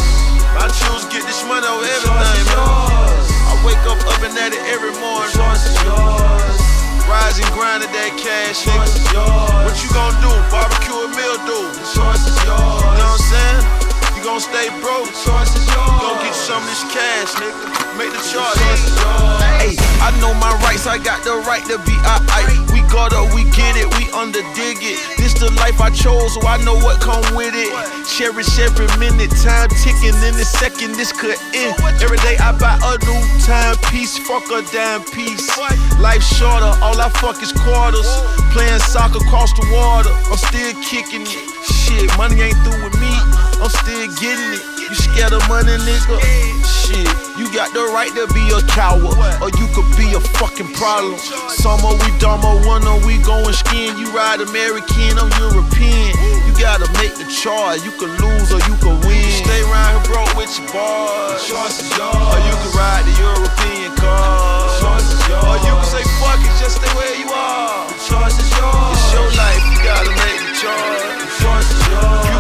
[0.60, 3.10] I choose to get this money over everything, man.
[3.50, 5.34] I wake up up and at it every morning.
[5.34, 6.69] Choice is yours.
[7.10, 9.66] Rise and grind at that cash, nigga.
[9.66, 10.30] What you gonna do?
[10.54, 11.60] Barbecue a meal, do?
[11.90, 12.86] Choice is yours.
[12.86, 13.89] You know what I'm saying?
[14.20, 15.08] You gon' stay broke.
[15.24, 15.96] Choice is yours.
[15.96, 17.96] You gon' get some of this cash, nigga.
[17.96, 18.60] Make the choice.
[19.48, 22.52] Hey, I know my rights, I got the right to be alright.
[22.76, 25.00] We got up, we get it, we under dig it.
[25.16, 27.72] This the life I chose, so I know what come with it.
[28.12, 31.80] Cherish every minute, time ticking in the second this could end.
[32.04, 35.48] Every day I buy a new timepiece, fuck a damn piece.
[35.96, 38.12] Life shorter, all I fuck is quarters.
[38.52, 41.48] Playing soccer across the water, I'm still kicking it.
[41.64, 43.16] Shit, money ain't through with me,
[43.60, 44.64] I'm still getting it.
[44.90, 46.18] You scared of money, nigga?
[46.66, 47.06] Shit,
[47.38, 51.20] you got the right to be a coward, or you could be a fucking problem.
[51.54, 53.94] Summer we dumber, winter we going skiing.
[54.00, 56.16] You ride American, I'm European.
[56.48, 57.86] You gotta make the choice.
[57.86, 59.30] You can lose or you can win.
[59.46, 61.46] Stay around here broke with your boys.
[61.46, 62.18] Choice is yours.
[62.18, 64.66] Or you can ride the European car.
[64.82, 65.46] Choice is yours.
[65.46, 67.86] Or you can say fuck it, just stay where you are.
[68.08, 68.98] Choice is yours.
[68.98, 71.38] It's your life, you gotta make the choice.
[71.38, 72.26] Choice is yours.
[72.26, 72.39] You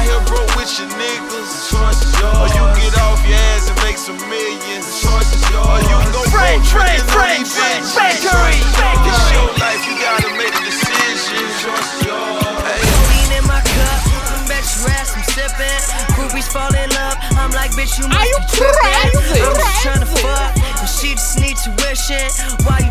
[0.00, 1.68] out here broke with your niggas.
[1.68, 2.40] Choice yours.
[2.40, 4.88] Or you get off your ass and make some millions.
[5.04, 5.68] Choice yours.
[5.68, 9.10] Or you go Frank, broke Frank, tricking on Frank, these Frank, bitches.
[9.10, 11.44] It's your life, you gotta make the decision.
[11.60, 12.60] Choice is yours.
[12.64, 12.80] Hey.
[13.12, 14.00] Lean in my cup,
[14.32, 15.82] I'm bet you ass I'm sipping.
[16.16, 19.44] Groupies fall in love, I'm like, bitch, you must Are you be tripping.
[19.44, 22.24] I'm just tryna fuck, and she just need tuition.
[22.64, 22.89] Why you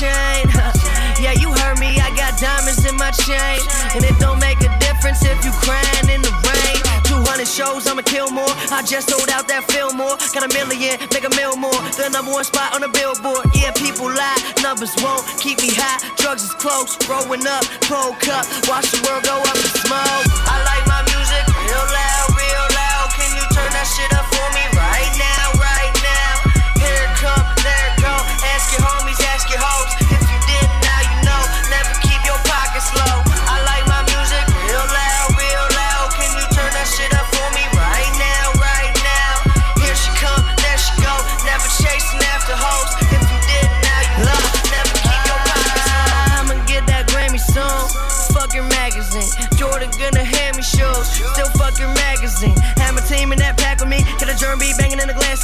[0.00, 0.48] chain.
[1.20, 3.60] yeah, you heard me, I got diamonds in my chain.
[3.92, 6.80] And it don't make a difference if you crying in the rain.
[7.04, 8.48] 200 shows, I'ma kill more.
[8.72, 10.16] I just sold out that Fillmore.
[10.32, 11.76] Got a million, make a mil more.
[12.00, 13.44] The number one spot on the billboard.
[13.52, 16.00] Yeah, people lie, numbers won't keep me high.
[16.16, 18.48] Drugs is close, growing up, cold cup.
[18.72, 20.24] Watch the world go up in smoke.
[20.48, 23.06] I like my music real loud, real loud.
[23.20, 24.59] Can you turn that shit up for me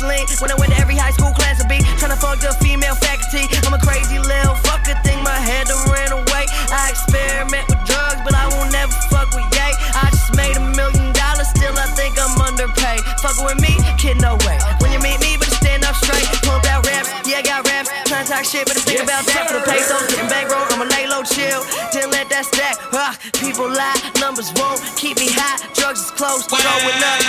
[0.03, 0.41] banging in the glass lane.
[0.41, 2.95] When I went to every high school class to be trying to fuck the female
[2.97, 3.49] faculty.
[3.65, 4.97] I'm a crazy little fucker.
[5.05, 6.45] Think my head done ran away.
[6.71, 9.73] I experiment with drugs, but I won't never fuck with yay.
[9.95, 11.49] I just made a million dollars.
[11.49, 13.01] Still, I think I'm underpaid.
[13.23, 14.59] Fucking with me, kid, no way.
[14.81, 16.27] When you meet me, better stand up straight.
[16.45, 17.89] Pump out raps, yeah, I got raps.
[18.07, 20.03] Trying to talk shit, but think about that for the pesos.
[20.11, 21.63] Getting bankroll, I'ma lay low, chill.
[21.93, 22.77] Didn't let that that.
[22.93, 25.59] Uh, people lie, numbers won't keep me high.
[25.75, 27.26] Drugs is close, throwing up, cold cup.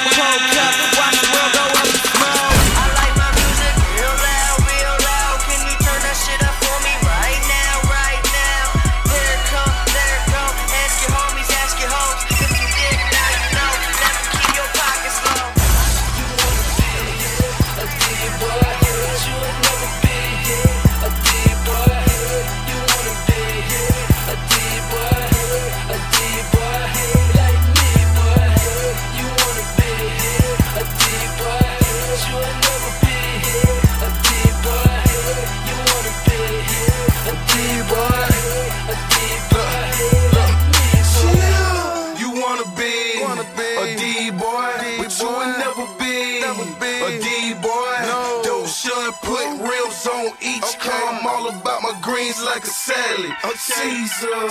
[52.08, 53.34] Greens like a salad.
[53.58, 54.47] Caesar,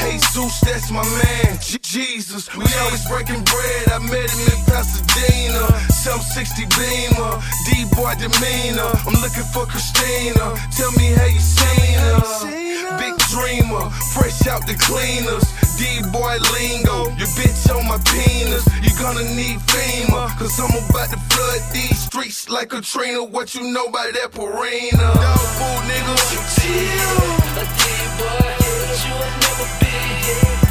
[0.00, 1.58] hey Zeus, that's my man.
[1.60, 3.84] J- Jesus, we always breaking bread.
[3.92, 5.62] I met him in Pasadena.
[5.92, 7.34] 760 Beamer,
[7.68, 8.90] D boy demeanor.
[9.06, 10.56] I'm looking for Christina.
[10.72, 12.65] Tell me how you seen her.
[12.98, 15.44] Big dreamer, fresh out the cleaners.
[15.76, 18.64] D-boy lingo, your bitch on my penis.
[18.82, 23.24] You gonna need FEMA, cause I'm about to flood these streets like Katrina.
[23.24, 25.14] What you know about that Purina?
[25.14, 26.14] Dog food, nigga.
[26.56, 27.36] Chill.
[27.56, 28.56] A D-boy,
[29.04, 30.65] you will never be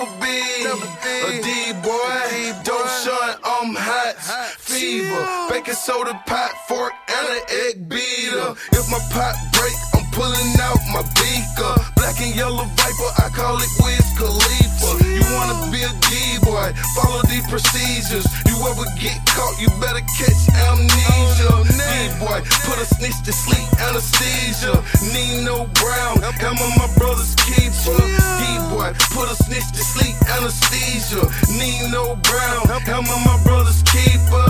[0.00, 2.54] a D-boy.
[2.64, 4.16] Don't shun, I'm hot,
[4.58, 5.22] fever.
[5.50, 8.54] Baking soda, pot, fork, and an egg beater.
[8.72, 11.74] If my pot break, I'm pulling out my beaker.
[11.96, 14.79] Black and yellow viper, I call it Wiz Khalifa.
[14.98, 18.26] You wanna be a D-boy, follow the procedures.
[18.46, 21.52] You ever get caught, you better catch amnesia.
[21.78, 24.74] D-boy, put a snitch to sleep, anesthesia.
[25.12, 27.96] Nino Brown, am I my brother's keeper?
[28.40, 31.22] D-boy, put a snitch to sleep, anesthesia.
[31.58, 34.46] Nino Brown, am I my brother's keeper?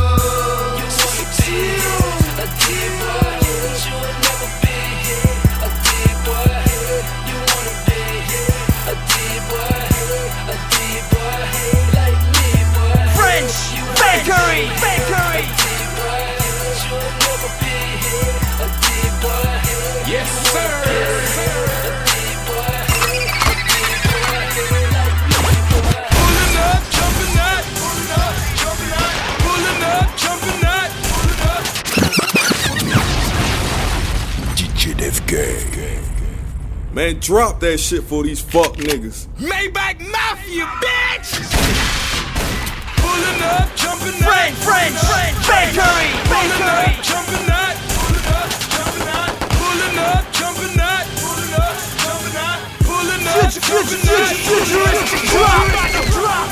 [0.78, 1.61] You wanna be
[2.38, 4.19] a D-boy, you
[14.01, 15.44] Bakery, Bakery.
[20.09, 20.70] Yes, sir.
[26.11, 29.12] Pulling up, jumping up, pulling up, jumping up,
[29.44, 31.62] pulling up, jumping up, pulling up.
[34.57, 35.18] DJ Def
[36.92, 39.28] Man, drop that shit for these fuck niggas.
[39.38, 41.80] Maybach Mafia, bitch!
[43.20, 44.32] Pulling up, jumping up.
[44.32, 46.96] French, French, French Bakery, up, Bakery.
[47.04, 47.76] jumping up.
[47.92, 49.28] Pulling up, jumping up.
[49.60, 51.04] Pulling up, jumping up.
[51.20, 52.64] Pulling up, jumping up.
[52.80, 55.68] Pulling up, futuristic drop.
[56.16, 56.48] Drop.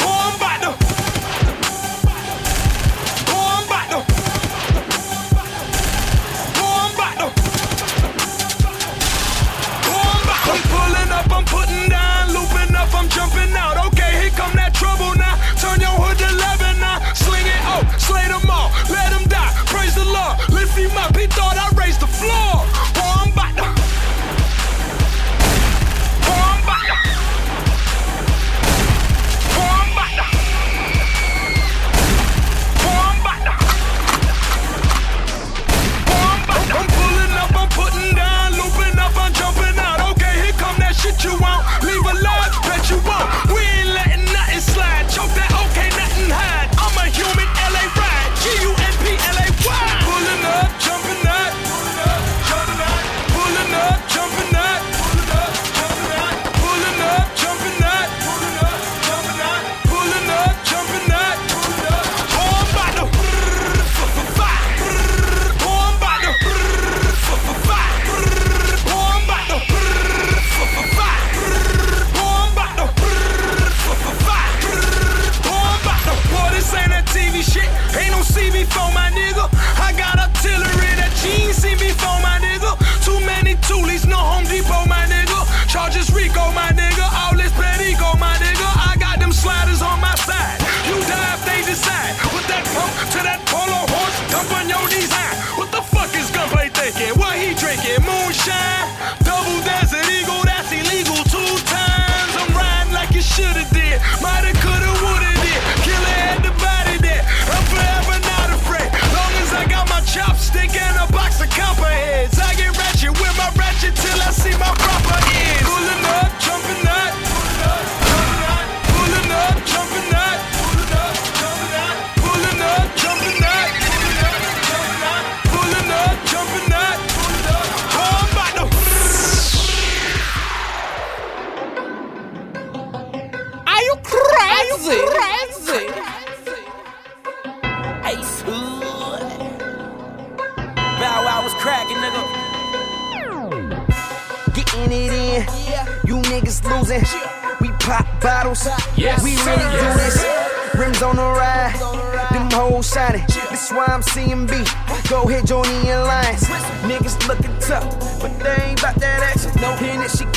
[0.00, 0.72] Oh, I'm about to.
[3.28, 4.00] Oh, I'm about to.
[6.56, 7.28] Oh, I'm about to.
[9.76, 10.46] Oh, I'm about to.
[10.46, 11.73] I'm pulling up, I'm putting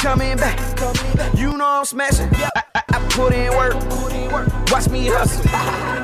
[0.08, 0.58] coming back.
[1.36, 2.30] You know I'm smashing.
[2.32, 3.76] I, I, I put in work.
[4.72, 5.43] Watch me hustle.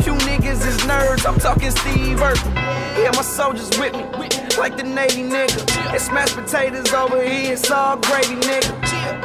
[0.06, 1.26] You niggas is nerds.
[1.26, 2.54] I'm talking Steve Urkel.
[3.00, 4.28] Yeah, my soldiers with me.
[4.58, 5.96] Like the Navy nigga.
[5.96, 7.54] It's mashed potatoes over here.
[7.54, 8.72] It's all gravy, nigga.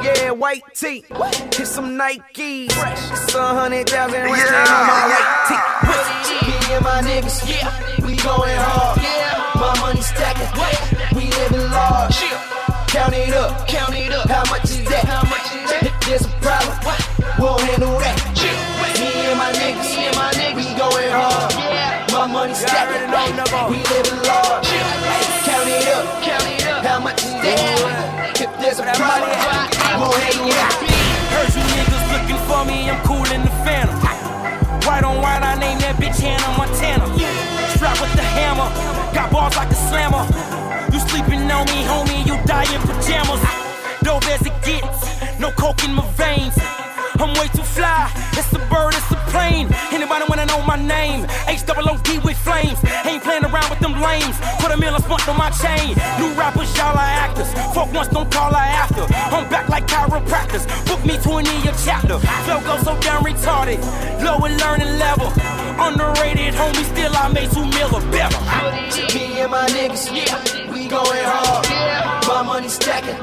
[0.04, 1.04] Yeah, white tee.
[1.56, 2.70] Hit some Nikes.
[2.70, 6.46] It's a hundred thousand rest on my white tee.
[6.46, 7.38] Me and my niggas.
[7.50, 9.02] Yeah, we going hard.
[9.02, 11.16] Yeah, my money stacking.
[11.16, 12.67] We living large.
[12.98, 13.68] Count it up.
[13.68, 14.26] Count it up.
[14.26, 15.06] How much is that?
[15.06, 15.86] How much is that?
[15.86, 16.74] If there's a problem,
[17.38, 18.18] we'll handle that.
[18.98, 19.86] Me and my niggas.
[19.94, 20.58] Me and my niggas.
[20.58, 21.54] We going hard.
[22.10, 23.06] My money stacking.
[23.70, 24.66] We living large.
[25.46, 26.26] Count it up.
[26.26, 26.82] Count it up.
[26.82, 28.34] How much is that?
[28.34, 29.30] If there's a problem,
[30.02, 30.74] we'll handle that.
[31.38, 33.94] Heard you niggas looking for me, I'm cool in the phantom.
[34.82, 37.06] White on white, I name that bitch Hannah Montana.
[37.78, 38.66] Strap with the hammer,
[39.14, 40.26] got balls like a slammer.
[40.90, 42.17] You sleeping on me, homie, you die
[42.74, 43.40] in pajamas.
[44.02, 46.56] Dope as it gets, no coke in my veins.
[47.18, 49.17] I'm way too fly, it's a bird, it's a
[49.48, 49.68] plane.
[49.92, 51.26] Anybody wanna know my name?
[51.46, 52.78] H double O D with flames.
[53.04, 54.36] Ain't playing around with them lames.
[54.60, 55.96] Put a million spunk on my chain.
[56.20, 57.50] New rappers, y'all are actors.
[57.74, 59.04] Folk once don't call her after.
[59.34, 60.64] I'm back like chiropractors.
[60.86, 62.18] Book me to an year chapter.
[62.44, 63.80] Flow go so damn retarded.
[64.22, 65.32] Lower learning level.
[65.80, 68.38] Underrated, homie, still I made two mil or better.
[69.14, 71.66] Me and my niggas, yeah, we going hard.
[71.66, 72.20] Yeah.
[72.26, 73.18] My money stacking,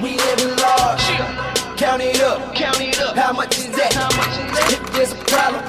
[0.00, 1.57] we living large.
[1.78, 3.16] Count it up, count it up.
[3.16, 3.92] How much is that?
[3.94, 4.72] How much is that?
[4.72, 5.62] If there's a problem,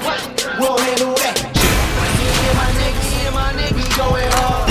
[0.58, 1.38] we'll handle that.
[2.18, 4.66] Me and my niggas, me and my niggas, we going hard.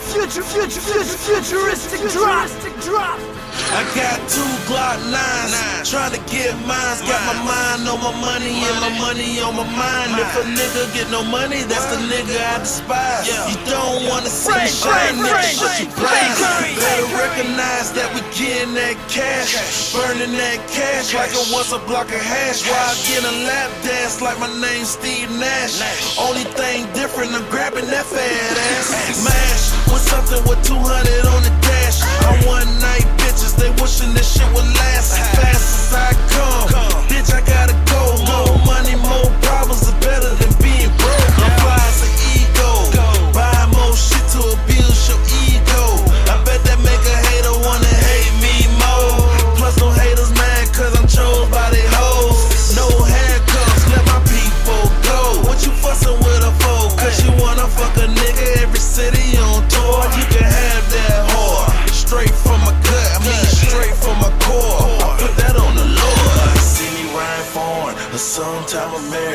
[0.00, 2.48] Future, future, future, futuristic drop.
[2.80, 3.31] drop.
[3.72, 7.00] I got two Glock nines, trying to get mines.
[7.04, 10.16] Got my mind on my money and my money on my mind.
[10.16, 13.28] If a nigga get no money, that's the nigga I despise.
[13.28, 16.36] You don't wanna see me shine, nigga, shut your blind.
[16.80, 22.08] Better recognize that we getting that cash, burning that cash like it was a block
[22.08, 22.64] of hash.
[22.68, 25.80] While I get a lap dance like my name's Steve Nash.
[26.20, 29.24] Only thing different, I'm grabbing that fat ass.
[29.24, 30.80] Mash with something with 200
[31.28, 32.00] on the dash.
[32.00, 36.68] I one night bitches, they wishing this shit would last as fast as I come.
[37.08, 37.81] Bitch, I gotta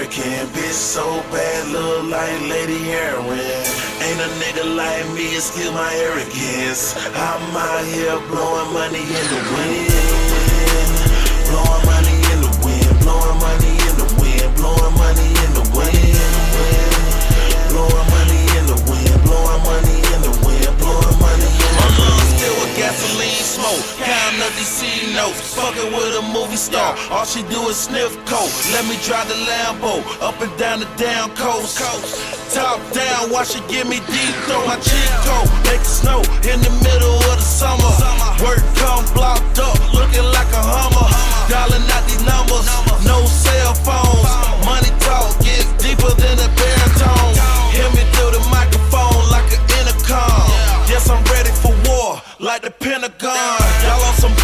[0.07, 0.47] American.
[0.53, 3.39] Bitch so bad, look like Lady Heroin.
[3.39, 6.95] Ain't a nigga like me, excuse my arrogance.
[7.15, 10.47] I'm out here blowing money in the wind.
[11.49, 15.36] Blowing money in the wind, blowing money in the wind, blowing money
[23.67, 25.55] smoke, counting up these notes.
[25.55, 28.51] Fucking with a movie star, all she do is sniff coke.
[28.73, 31.77] Let me drive the Lambo up and down the down coast.
[32.53, 35.49] Top down, watch it give me deep throw my cheat code.
[35.65, 37.91] Make snow in the middle of the summer.
[38.43, 41.07] Work come blocked up, looking like a Hummer.
[41.51, 42.67] Dialing out these numbers,
[43.05, 44.27] no cell phones.
[44.65, 45.66] Money talk gets
[52.39, 53.35] like the Pentagon.
[53.83, 54.35] Y'all on some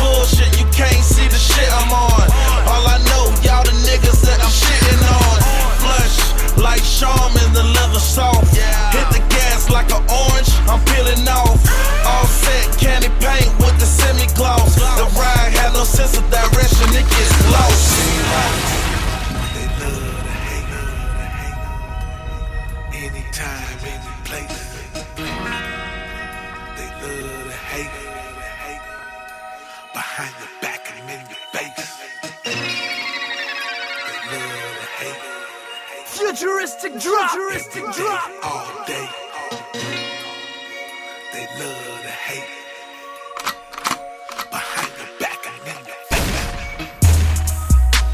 [36.43, 37.31] Futuristic drop.
[37.31, 38.29] Futuristic drop.
[38.43, 39.07] all day.
[41.31, 42.43] They love to hate.
[44.51, 45.63] Behind your back your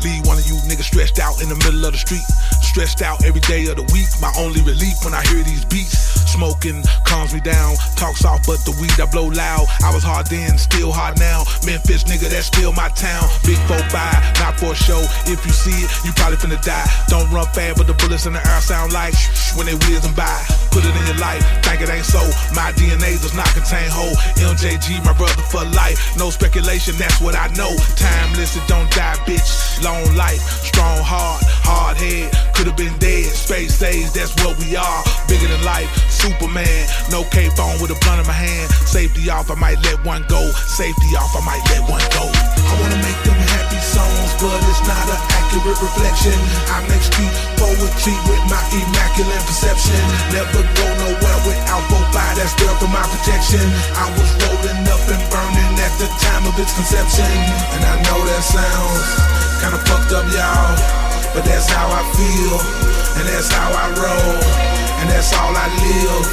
[0.03, 2.21] Leave one of you niggas stretched out in the middle of the street.
[2.61, 4.05] Stressed out every day of the week.
[4.21, 6.28] My only relief when I hear these beats.
[6.30, 7.75] Smoking calms me down.
[7.97, 9.65] Talk soft, but the weed I blow loud.
[9.84, 11.43] I was hard then, still hard now.
[11.65, 13.27] Memphis nigga, that's still my town.
[13.43, 15.01] Big 4-5, not for show.
[15.27, 16.88] If you see it, you probably finna die.
[17.09, 19.17] Don't run fast, but the bullets in the air sound like
[19.57, 20.32] when they whizzing by.
[20.71, 22.21] Put it in your life, think it ain't so.
[22.53, 24.15] My DNA does not contain whole.
[24.39, 25.97] MJG, my brother for life.
[26.15, 27.73] No speculation, that's what I know.
[27.97, 29.82] Timeless, it don't die, bitch.
[29.84, 32.32] Long life, strong heart, hard head.
[32.53, 33.25] Could've been dead.
[33.34, 35.01] Space stage, that's what we are.
[35.27, 35.89] Bigger than life,
[36.20, 36.84] Superman.
[37.07, 38.67] No cape on with a blunt in my hand.
[38.84, 40.43] Safety off, I might let one go.
[40.67, 42.28] Safety off, I might let one go.
[42.28, 46.36] I wanna make them happy songs, but it's not an accurate reflection.
[46.76, 50.03] I make street poetry with my immaculate perception.
[50.36, 53.63] Never go nowhere without both by that's there for my protection.
[53.95, 57.32] I was rolling up and burning at the time of its conception.
[57.80, 59.07] And I know that sounds
[59.63, 60.76] kinda fucked up, y'all.
[61.32, 62.57] But that's how I feel,
[63.22, 64.34] and that's how I roll,
[65.00, 66.26] and that's all I live,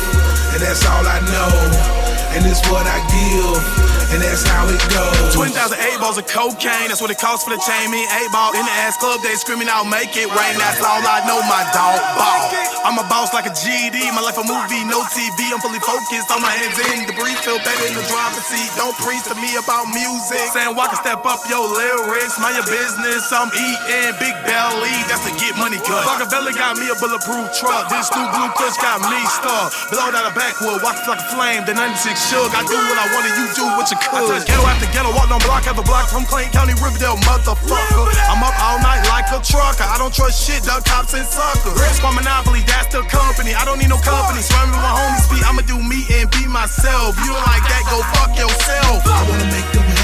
[0.54, 2.05] and that's all I know,
[2.36, 3.64] and it's what I give,
[4.12, 5.32] and that's how it goes.
[5.32, 5.56] 20,000
[5.88, 7.88] eight balls of cocaine, that's what it costs for the chain.
[7.88, 10.54] Me eight ball in the ass club, they screaming out, make it rain.
[10.60, 12.66] That's all I know, my dog ball.
[12.84, 15.50] I'm a boss like a GD, my life a movie, no TV.
[15.50, 18.70] I'm fully focused on my hands in breeze, feel better in the driver's seat.
[18.78, 20.44] Don't preach to me about music.
[20.54, 23.26] Saying walk and step up your lyrics, mind your business.
[23.32, 26.04] I'm eating big belly, that's a get money cut.
[26.06, 27.90] Rockefeller got me a bulletproof truck.
[27.90, 29.74] This new blue push got me stuck.
[29.90, 31.66] Blow out a backwood, walk like a flame.
[31.66, 32.50] The 96 shook.
[32.50, 34.26] I do what I wanted, you do what you could.
[34.26, 38.04] I touch ghetto after ghetto, walk on block after block from Clayton County, Riverdale, motherfucker.
[38.26, 39.86] I'm up all night like a trucker.
[39.86, 41.78] I don't trust shit, duck cops and suckers.
[41.96, 43.54] Squad Monopoly, that's the company.
[43.54, 44.42] I don't need no company.
[44.42, 47.14] Swimming with my homies, be I'ma do me and be myself.
[47.22, 49.06] You don't like that, go fuck yourself.
[49.06, 49.95] I wanna make them happy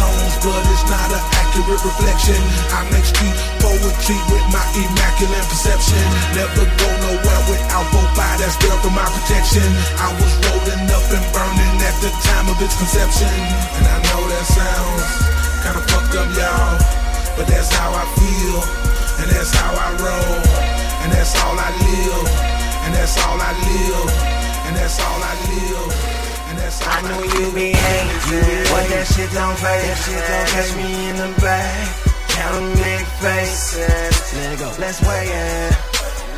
[0.00, 2.40] songs, but it's not an accurate reflection.
[2.72, 6.00] I make street poetry with my immaculate perception.
[6.32, 9.68] Never go nowhere without both by that's there for my protection.
[10.00, 13.28] I was rolling up and burning at the time of its conception.
[13.76, 15.08] And I know that sounds
[15.64, 16.76] kinda fucked up, y'all.
[17.36, 18.58] But that's how I feel,
[19.20, 20.36] and that's how I roll,
[21.02, 22.28] and that's all I live,
[22.84, 24.08] and that's all I live,
[24.66, 25.99] and that's all I live.
[26.70, 29.90] And that's all I know you be hating, but that shit don't fade.
[29.90, 31.66] That shit don't catch me in the back.
[32.30, 34.14] Counting big faces.
[34.38, 34.70] Let it go.
[34.78, 35.74] Let's weigh it.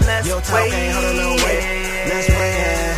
[0.08, 2.08] Let's Your talk ain't holding no weight.
[2.08, 2.96] Let's weigh it.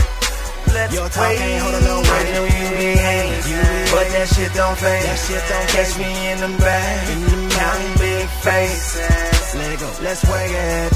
[0.79, 2.23] Let's Your talk ain't holding no weight.
[2.23, 5.03] I know you be hating, but that shit don't fade.
[5.03, 7.03] That shit don't catch me in the back.
[7.51, 9.59] Counting big faces.
[9.59, 9.91] Let it go.
[10.07, 10.93] Let's weigh it.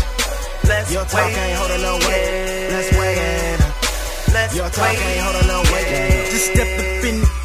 [0.70, 2.70] Let's Your talk ain't holding no weight.
[2.70, 3.58] Let's weigh it.
[4.30, 6.27] Let's Your talk ain't holding no weight.
[6.38, 7.37] Step up in the.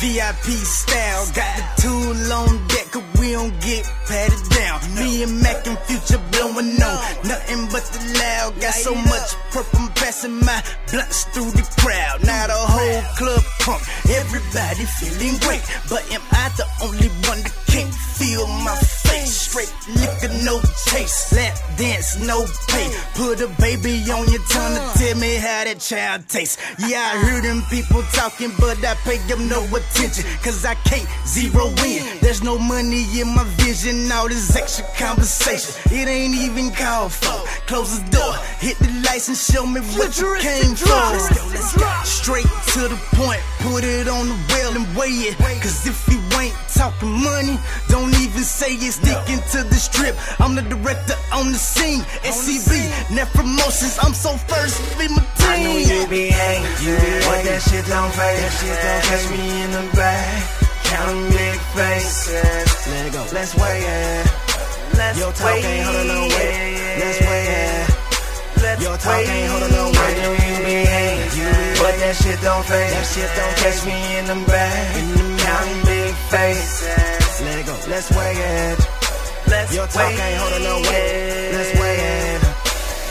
[0.00, 4.78] VIP style, got the tool on deck, cause we don't get patted down.
[4.94, 8.60] Me and Mac and Future blowing on, nothing but the loud.
[8.60, 12.22] Got so much purple, I'm passing my blunts through the crowd.
[12.22, 15.66] Now the whole club pump, everybody feeling great.
[15.90, 19.34] But am I the only one that can't feel my face?
[19.50, 22.88] Straight liquor, no taste, lap dance, no pay.
[23.14, 26.56] Put a baby on your tongue to tell me how that child tastes.
[26.78, 29.87] Yeah, I hear them people talking, but I pay them no attention.
[30.42, 32.04] Cause I can't zero in.
[32.20, 35.74] There's no money in my vision, all this extra conversation.
[35.90, 37.44] It ain't even called for.
[37.66, 40.88] Close the door, hit the lights and show me what you came for.
[40.88, 41.88] Let's go, let's go.
[42.04, 45.36] Straight to the point, put it on the rail and weigh it.
[45.60, 47.58] Cause if you ain't talking money,
[47.88, 48.92] don't even say it.
[48.92, 50.16] Sticking to the strip.
[50.40, 52.00] I'm the director on the scene.
[52.22, 53.98] SCB, net promotions.
[54.02, 55.48] I'm so first in my team.
[55.48, 58.38] I know you be hating, but that shit don't fade.
[58.38, 60.42] That shit don't catch me in the back.
[60.84, 62.68] Counting big faces.
[62.90, 63.22] Let it go.
[63.32, 64.26] Let's weigh it.
[64.96, 66.98] Let's Your talk ain't holding no weight.
[66.98, 67.98] Let's weigh it.
[68.62, 70.16] Let's Your talk ain't holding no weight.
[70.18, 72.90] You be hating, but that shit don't fade.
[72.90, 74.94] That shit don't catch me in the back.
[75.46, 77.40] Counting big faces.
[77.44, 77.76] Let it go.
[77.86, 78.78] Let's weigh it.
[79.46, 81.52] Let's Your talk ain't holding no weight.
[81.54, 82.27] Let's weigh it.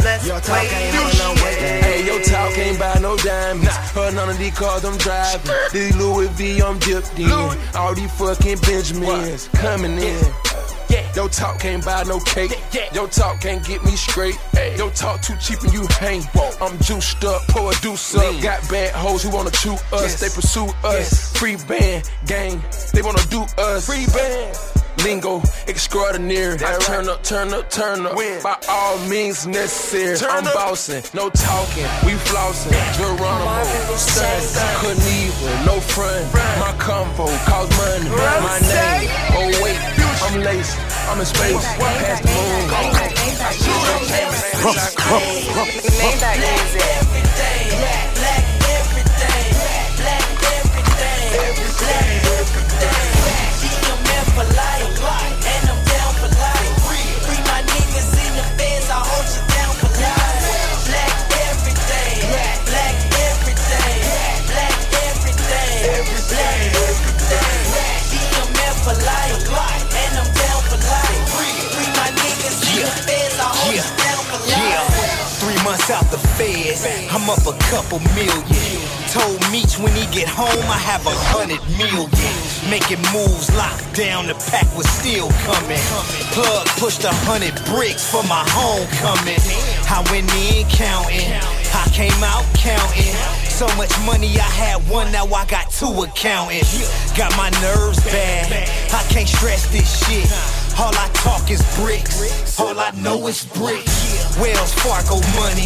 [0.04, 1.58] Let's Your talk ain't no weight.
[1.58, 3.76] Hey, your talk ain't buy no diamonds.
[3.94, 5.52] Her none of these cars I'm driving.
[5.74, 7.32] These Louis V I'm dipped in.
[7.76, 10.47] All these fucking Benjamins coming in.
[11.18, 12.52] Your talk can't buy no cake.
[12.72, 14.36] yeah Your talk can't get me straight.
[14.54, 14.78] Hey.
[14.78, 16.22] Your talk too cheap and you hang.
[16.62, 18.40] I'm juiced up, pour a deuce up.
[18.42, 20.20] Got bad hoes who wanna chew us.
[20.20, 21.36] They pursue us.
[21.36, 22.62] Free band, gang.
[22.94, 23.88] They wanna do us.
[23.88, 24.56] Free band.
[25.04, 26.58] Lingo extraordinary.
[26.64, 28.16] I turn up, turn up, turn up.
[28.16, 30.18] By all means necessary.
[30.30, 32.74] I'm bossing, no talking, we flossing.
[32.98, 33.64] Geronimo,
[34.82, 36.34] Knievel, no front.
[36.34, 38.10] My convo cost money.
[38.10, 40.78] My name, oh wait, I'm laced.
[41.10, 42.68] I'm in space, past the moon.
[45.98, 46.82] Maybach music.
[47.80, 48.17] Yeah,
[75.90, 78.44] out the feds, I'm up a couple million.
[79.08, 82.12] Told Meech when he get home, I have a hundred million.
[82.68, 85.80] Making moves, locked down, the pack was still coming.
[86.36, 89.40] Plug pushed a hundred bricks for my homecoming.
[89.88, 91.32] I went in counting,
[91.72, 93.16] I came out counting.
[93.48, 96.68] So much money I had one, now I got two accounting.
[97.16, 98.52] Got my nerves bad,
[98.92, 100.28] I can't stress this shit.
[100.78, 104.38] All I talk is bricks, all I know is bricks.
[104.38, 105.66] Wells Fargo money,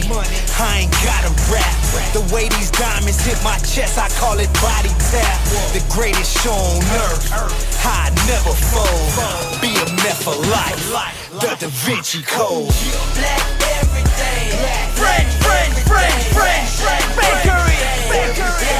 [0.55, 1.75] I ain't got a rap.
[2.15, 5.35] The way these diamonds hit my chest, I call it body tap.
[5.75, 7.27] The greatest show on earth,
[7.83, 9.59] I never fold.
[9.59, 10.79] Be a meth for life,
[11.43, 12.71] the Da Vinci Code.
[13.19, 13.43] Black
[13.83, 14.47] everything,
[14.95, 18.70] French, French, French, French, French, bakery, bakery.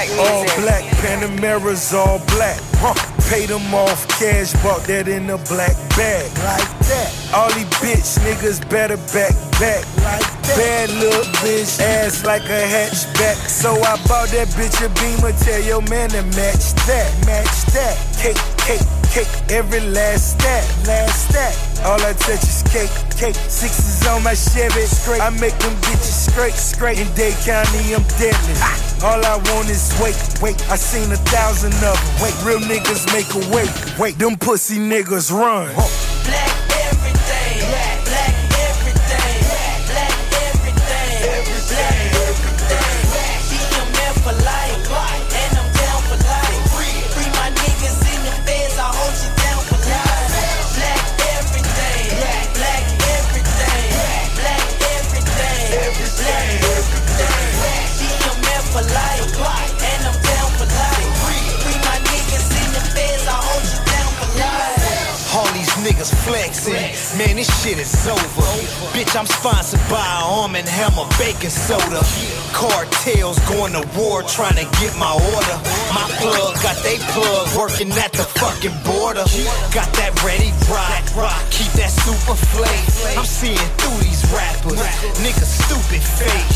[0.00, 0.18] Life.
[0.18, 2.60] All black, Panameras all black.
[2.78, 2.94] Huh.
[3.28, 6.26] Paid them off cash, bought that in a black bag.
[6.42, 7.10] Like that.
[7.34, 9.84] All these bitch niggas better back back.
[10.02, 10.56] Like that.
[10.56, 13.36] Bad little bitch, ass like a hatchback.
[13.48, 17.10] So I bought that bitch a beamer, tell your man to match that.
[17.26, 17.96] Match that.
[18.18, 21.54] Cake, cake, cake, every last stack, last stack.
[21.84, 23.34] All I touch is cake, cake.
[23.34, 25.20] Sixes on my Chevy, straight.
[25.20, 26.98] I make them bitches straight, straight.
[26.98, 28.54] In Dade County, I'm deadly.
[29.02, 30.56] All I want is wait, wait.
[30.70, 32.22] I seen a thousand of them.
[32.22, 34.18] Wait, real niggas make a wait, wait.
[34.18, 35.74] Them pussy niggas run.
[36.24, 36.60] Black
[66.14, 66.74] flexing,
[67.16, 68.46] man, this shit is over.
[68.92, 72.02] Bitch, I'm sponsored by Arm and Hammer Baking Soda.
[72.52, 75.56] Cartels going to war trying to get my order.
[75.94, 79.24] My plug got they plug working at the fucking border.
[79.72, 80.50] Got that ready
[81.16, 83.16] rock, keep that super flake.
[83.16, 84.78] I'm seeing through these rappers,
[85.22, 86.48] niggas stupid fake.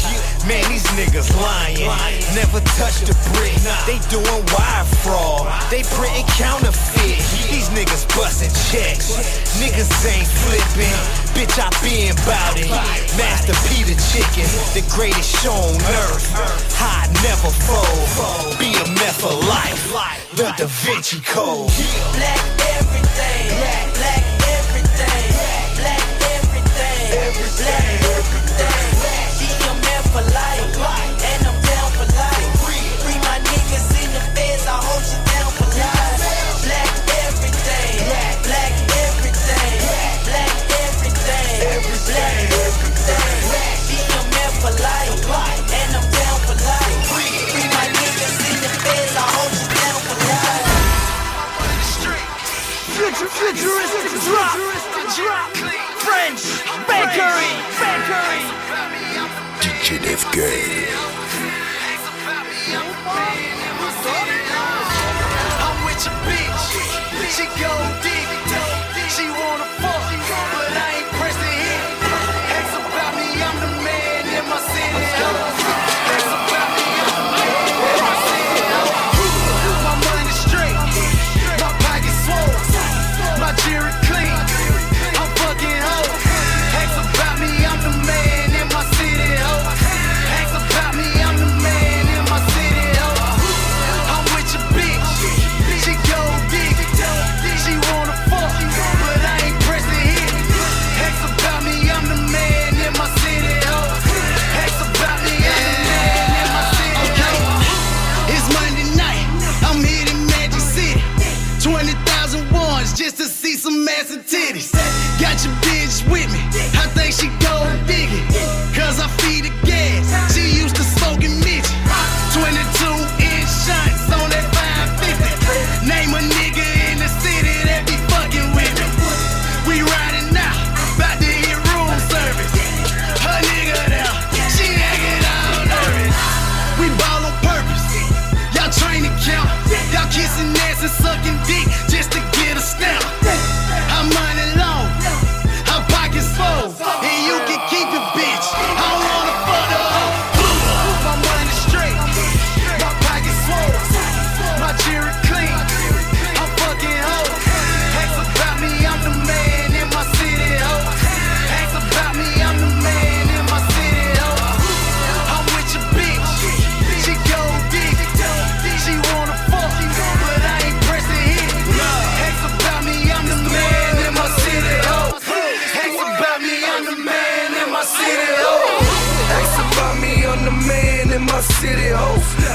[0.47, 1.89] Man, these niggas lying,
[2.37, 3.55] never touched a brick.
[3.89, 7.19] They doing wire fraud, they printing counterfeit.
[7.51, 9.17] These niggas busting checks,
[9.59, 10.99] niggas ain't flipping.
[11.35, 12.71] Bitch, I been bout it.
[13.17, 14.47] Master Peter Chicken,
[14.77, 16.27] the greatest show on earth.
[16.81, 18.59] I never fold.
[18.59, 19.93] Be a meth for life.
[20.37, 21.71] The Da Vinci Code.
[22.17, 22.43] Black
[22.77, 23.59] everything.
[23.59, 24.34] Black, black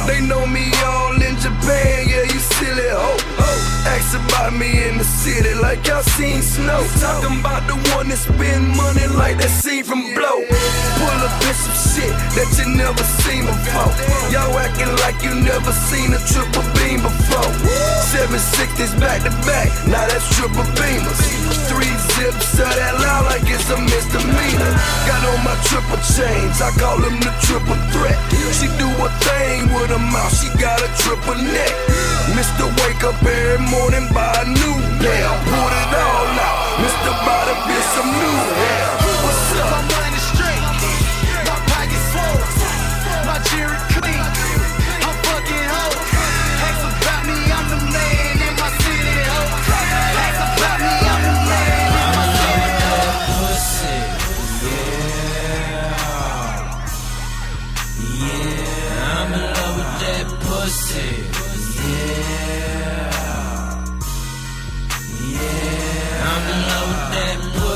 [0.09, 3.48] They know me all in Japan, yeah, you silly, ho.
[3.85, 6.83] Ask about me in the city like y'all seen snow.
[6.99, 10.43] Talking about the one that spend money like that scene from Blow.
[10.99, 13.91] Pull up in some shit that you never seen before.
[14.33, 17.51] Y'all acting like you never seen a triple beam before.
[18.11, 21.21] Seven sixties back to back, now that's triple beamers.
[21.71, 24.73] Three zips of that loud like it's a misdemeanor.
[25.07, 28.19] Got on my triple chains, I call them the triple threat.
[28.59, 31.71] She do a thing with her mouth, she got a triple neck.
[32.35, 32.67] Mr.
[32.83, 36.59] Wake up every morning, buy a new pair, put it all out.
[36.81, 37.11] Mr.
[37.47, 38.87] The bitch some new hair.
[39.23, 40.08] What's up?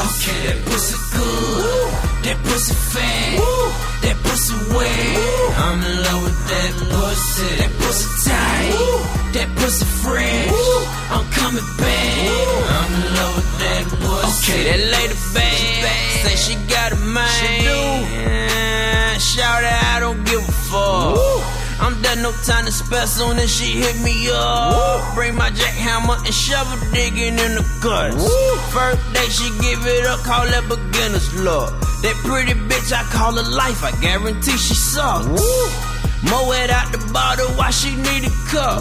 [0.04, 1.90] Okay, that pussy good.
[2.24, 3.38] That pussy fat.
[4.04, 5.58] That pussy wet.
[5.58, 7.50] I'm in love with that pussy.
[7.60, 8.74] That pussy tight.
[9.34, 10.52] That pussy fresh.
[11.12, 12.18] I'm coming back.
[12.78, 14.52] I'm in love with that pussy.
[14.52, 16.24] Okay, that lady bad.
[16.24, 17.30] Say she got a man.
[17.40, 17.80] She do.
[19.20, 21.63] Shout out, I don't give a fuck.
[21.80, 25.16] I'm done, no time to spare soon as she hit me up.
[25.16, 28.24] Bring my jackhammer and shovel digging in the guts.
[28.74, 31.74] First day she give it up, call that beginner's luck.
[32.04, 35.26] That pretty bitch, I call her life, I guarantee she sucks.
[36.24, 38.80] Mow it out the bottle, why she need a cup?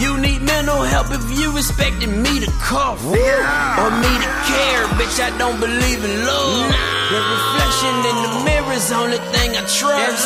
[0.00, 3.04] You need mental help if you expecting me to cough.
[3.04, 6.72] Or me to care, bitch, I don't believe in love.
[7.12, 10.24] The reflection in the mirror's only thing I trust.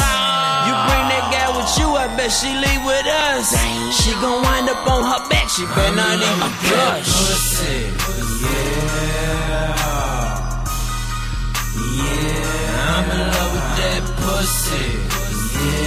[0.62, 1.21] You bring that
[1.62, 3.54] with you, I bet she leave with us.
[4.02, 7.08] She gon' wind up on her back, she better not even gush.
[11.74, 14.86] Yeah, I'm in love with that pussy.
[15.54, 15.82] Yeah.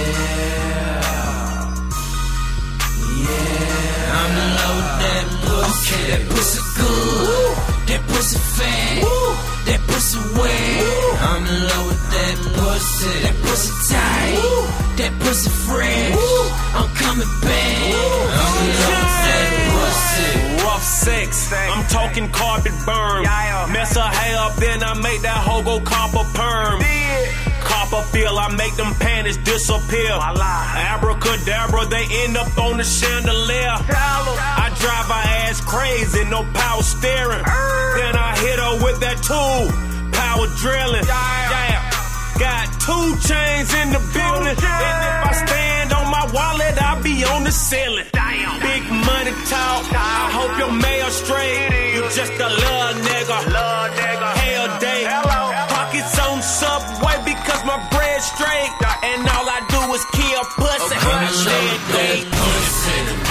[3.24, 5.94] Yeah, I'm in love with that pussy.
[5.94, 7.75] Okay, that pussy good.
[7.86, 9.02] That pussy fat.
[9.66, 11.22] That pussy wet.
[11.22, 13.14] I'm in love with that pussy.
[13.24, 14.36] That pussy tight.
[14.98, 16.14] That pussy fresh.
[16.74, 17.94] I'm coming back.
[18.42, 20.64] I'm in love with that pussy.
[20.64, 23.22] Rough sex, I'm talking carpet burn.
[23.72, 26.80] Mess her hair up, then I make that hoe go copper perm.
[27.86, 30.10] Feel, I make them panties disappear.
[30.10, 33.78] Abracadabra, they end up on the chandelier.
[33.78, 37.42] I drive her ass crazy, no power steering.
[37.42, 39.70] Then I hit her with that tool,
[40.12, 41.06] power drilling.
[41.06, 41.88] Yeah.
[42.38, 47.24] Got two chains in the building, and if I stand on my wallet, I'll be
[47.24, 48.04] on the ceiling.
[48.12, 51.94] Big money talk, I hope your mail straight.
[51.94, 54.35] You just a little nigga, hell day.
[58.34, 58.72] Straight,
[59.02, 60.96] and all I do is kill pussy.
[60.96, 63.25] Hashtag day.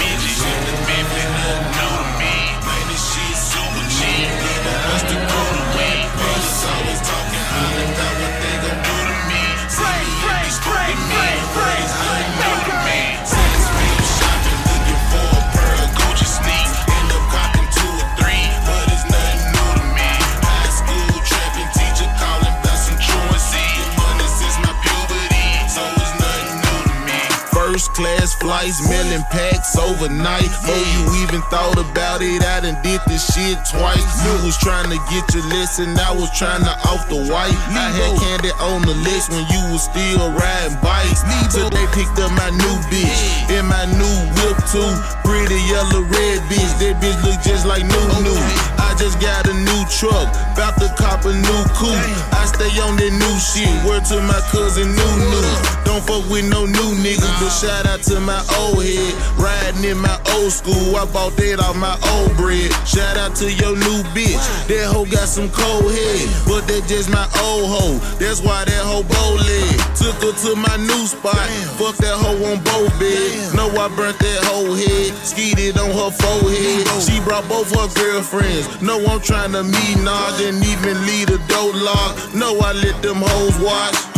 [27.96, 30.44] Class flights, million packs overnight.
[30.44, 34.04] Before you even thought about it, I done did this shit twice.
[34.20, 37.56] You was trying to get your lesson, I was trying to off the white.
[37.72, 41.24] I had candy on the list when you was still riding bikes.
[41.48, 43.16] So they picked up my new bitch
[43.48, 44.92] in my new whip too.
[45.24, 48.36] Pretty yellow red bitch, that bitch look just like new new.
[48.76, 52.04] I just got a new truck, bout to cop a new coupe.
[52.36, 53.72] I stay on that new shit.
[53.88, 55.48] Word to my cousin New New.
[55.88, 59.14] Don't fuck with no new niggas, but shout out to my old head.
[59.38, 62.72] Riding in my old school, I bought that off my old bread.
[62.86, 64.42] Shout out to your new bitch.
[64.68, 67.98] That hoe got some cold head, but that just my old hoe.
[68.18, 69.76] That's why that hoe bow leg.
[69.96, 71.46] Took her to my new spot.
[71.78, 73.54] Fuck that hoe on both bed.
[73.54, 75.14] Know I burnt that whole head.
[75.24, 76.86] Skeeted on her forehead.
[77.02, 78.82] She brought both her girlfriends.
[78.82, 80.36] No, I'm trying to meet, nah.
[80.38, 82.34] Didn't even leave the door locked.
[82.34, 84.15] No, I let them hoes watch.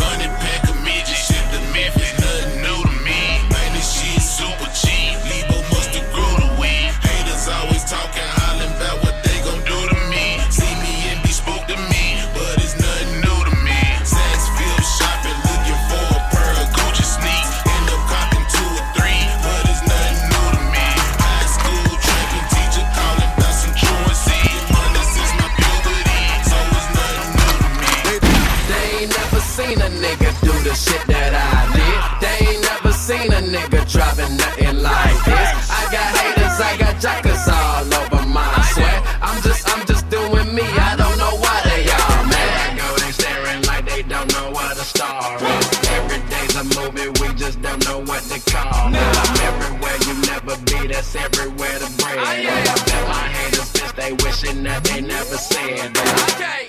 [30.79, 31.99] shit that I did.
[32.23, 35.51] They ain't never seen a nigga dropping nothing like this.
[35.67, 39.01] I got haters, I got jockers all over my sweat.
[39.21, 40.63] I'm just, I'm just doing me.
[40.63, 42.55] I don't know why they all mad.
[42.63, 45.67] I go, they staring like they don't know what a star is.
[45.99, 49.03] Every day's a movie, we just don't know what to call it.
[49.03, 52.23] I'm everywhere you never be, that's everywhere to bread.
[52.23, 56.39] I bet my haters, bitch, they wishing that they never said that.
[56.39, 56.68] Okay.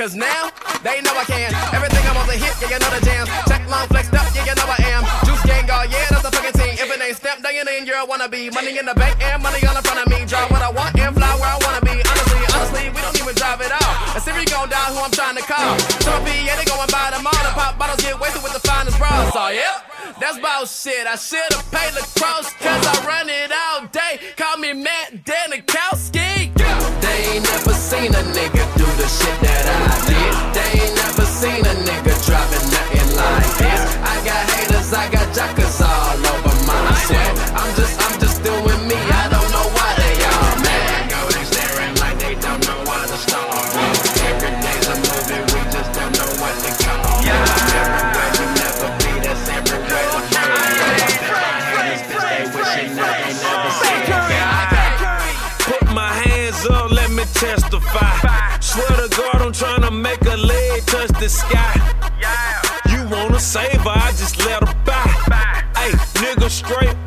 [0.00, 0.48] Cause now,
[0.80, 1.52] they know I can.
[1.76, 3.28] Everything I'm on the hit, yeah, you know the jams.
[3.44, 5.04] Check long flexed up, yeah, you know I am.
[5.28, 6.72] Juice gang, oh, yeah, that's a fucking team.
[6.80, 8.48] If it ain't stepped, then you ain't a wannabe.
[8.48, 10.24] Money in the bank and money all in front of me.
[10.24, 12.00] Draw what I want and fly where I wanna be.
[12.00, 14.16] Honestly, honestly, we don't even drive it out.
[14.16, 15.76] And Siri gon' down who I'm trying to call.
[16.00, 17.36] Some P, yeah, they going by the mall.
[17.44, 19.36] The pop bottles get wasted with the finest bras.
[19.36, 19.84] So, yeah.
[20.16, 21.04] That's about shit.
[21.04, 24.32] I should've paid lacrosse, cause I run it all day.
[24.40, 25.99] Call me Matt Danowski.
[27.30, 30.34] Ain't never seen a nigga do the shit that I did.
[30.50, 33.82] They ain't never seen a nigga driving nothing like this.
[34.02, 37.34] I got haters, I got jackers all over my sweat.
[37.54, 38.79] I'm just, I'm just doing
[58.70, 61.74] Swear to God, I'm trying to make a leg touch the sky.
[62.88, 65.10] You wanna save her, I just let her by.
[65.74, 65.90] Hey,
[66.22, 66.99] nigga straight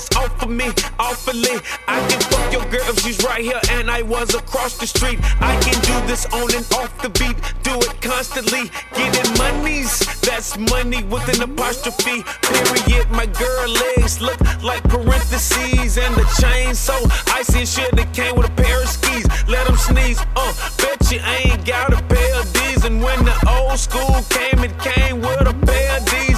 [0.00, 0.66] haters off of me,
[0.98, 1.60] awfully.
[1.88, 5.18] I can fuck your girl if she's right here and I was across the street.
[5.40, 8.70] I can do this on and off the beat, do it constantly.
[8.94, 12.24] Getting monies, that's money with an apostrophe.
[12.42, 13.10] Period.
[13.10, 16.94] My girl legs look like parentheses and the chain so
[17.34, 19.26] icy and shit that came with a pair of skis.
[19.48, 22.84] Let them sneeze, uh, bet you ain't got a pair of these.
[22.84, 26.29] And when the old school came, it came with a pair of these.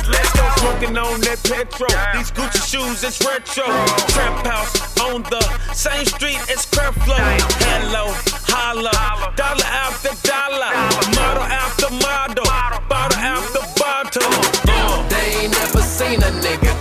[0.63, 1.91] Smoking on that petrol.
[2.15, 3.67] These Gucci shoes, it's retro.
[4.15, 5.43] Trap house on the
[5.75, 7.19] same street as Creflo.
[7.67, 8.15] Hello,
[8.47, 10.71] holla, dollar after dollar,
[11.19, 12.47] model after model,
[12.87, 14.23] bottle after bottle.
[14.71, 15.09] Uh.
[15.09, 16.72] They ain't never seen a nigga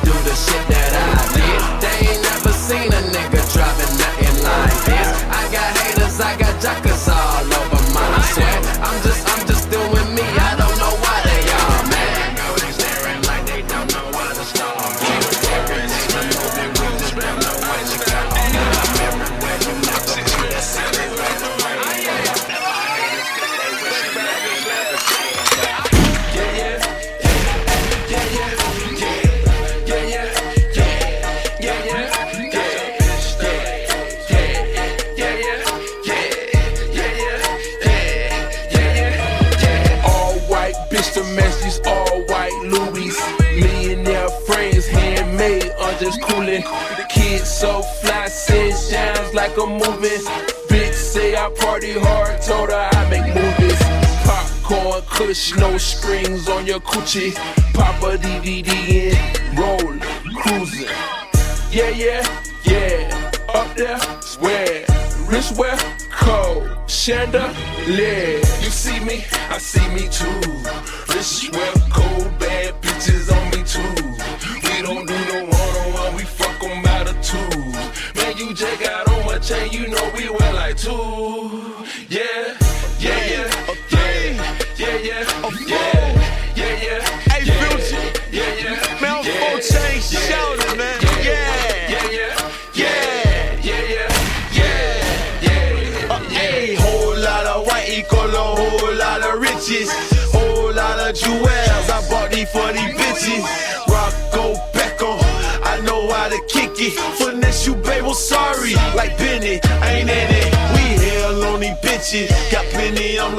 [56.91, 57.33] coochie.
[57.73, 58.71] Pop a DVD
[59.07, 59.99] in, roll,
[60.41, 60.87] cruising.
[61.71, 62.21] Yeah, yeah,
[62.63, 63.31] yeah.
[63.49, 64.85] Up there, swear.
[65.27, 65.77] Rich wear,
[66.11, 66.69] cold.
[66.87, 68.20] Chandelier.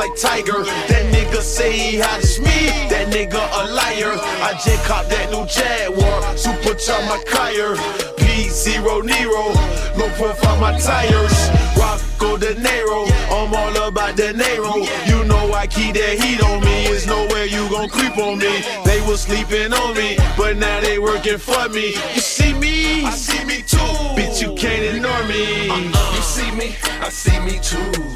[0.03, 0.65] Like Tiger.
[0.91, 2.67] That nigga say he hot as me.
[2.91, 4.19] That nigga a liar.
[4.43, 6.37] I just caught that new Jaguar.
[6.37, 7.77] Supercharged my Kyer.
[8.19, 9.55] P0 Nero.
[9.95, 11.39] Low profile my tires.
[11.79, 13.07] Rocko De Niro.
[13.31, 14.83] I'm all about De Niro.
[15.07, 16.91] You know I keep that heat on me.
[16.91, 18.65] There's nowhere you gon' creep on me.
[18.85, 21.95] They was sleeping on me, but now they working for me.
[22.13, 23.05] You see me?
[23.05, 23.79] I see me too.
[24.19, 25.71] Bitch, you can't ignore me.
[25.71, 26.17] Uh-uh.
[26.17, 28.12] You see me, I see me too.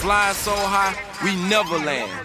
[0.06, 2.25] Flying so high, we never land.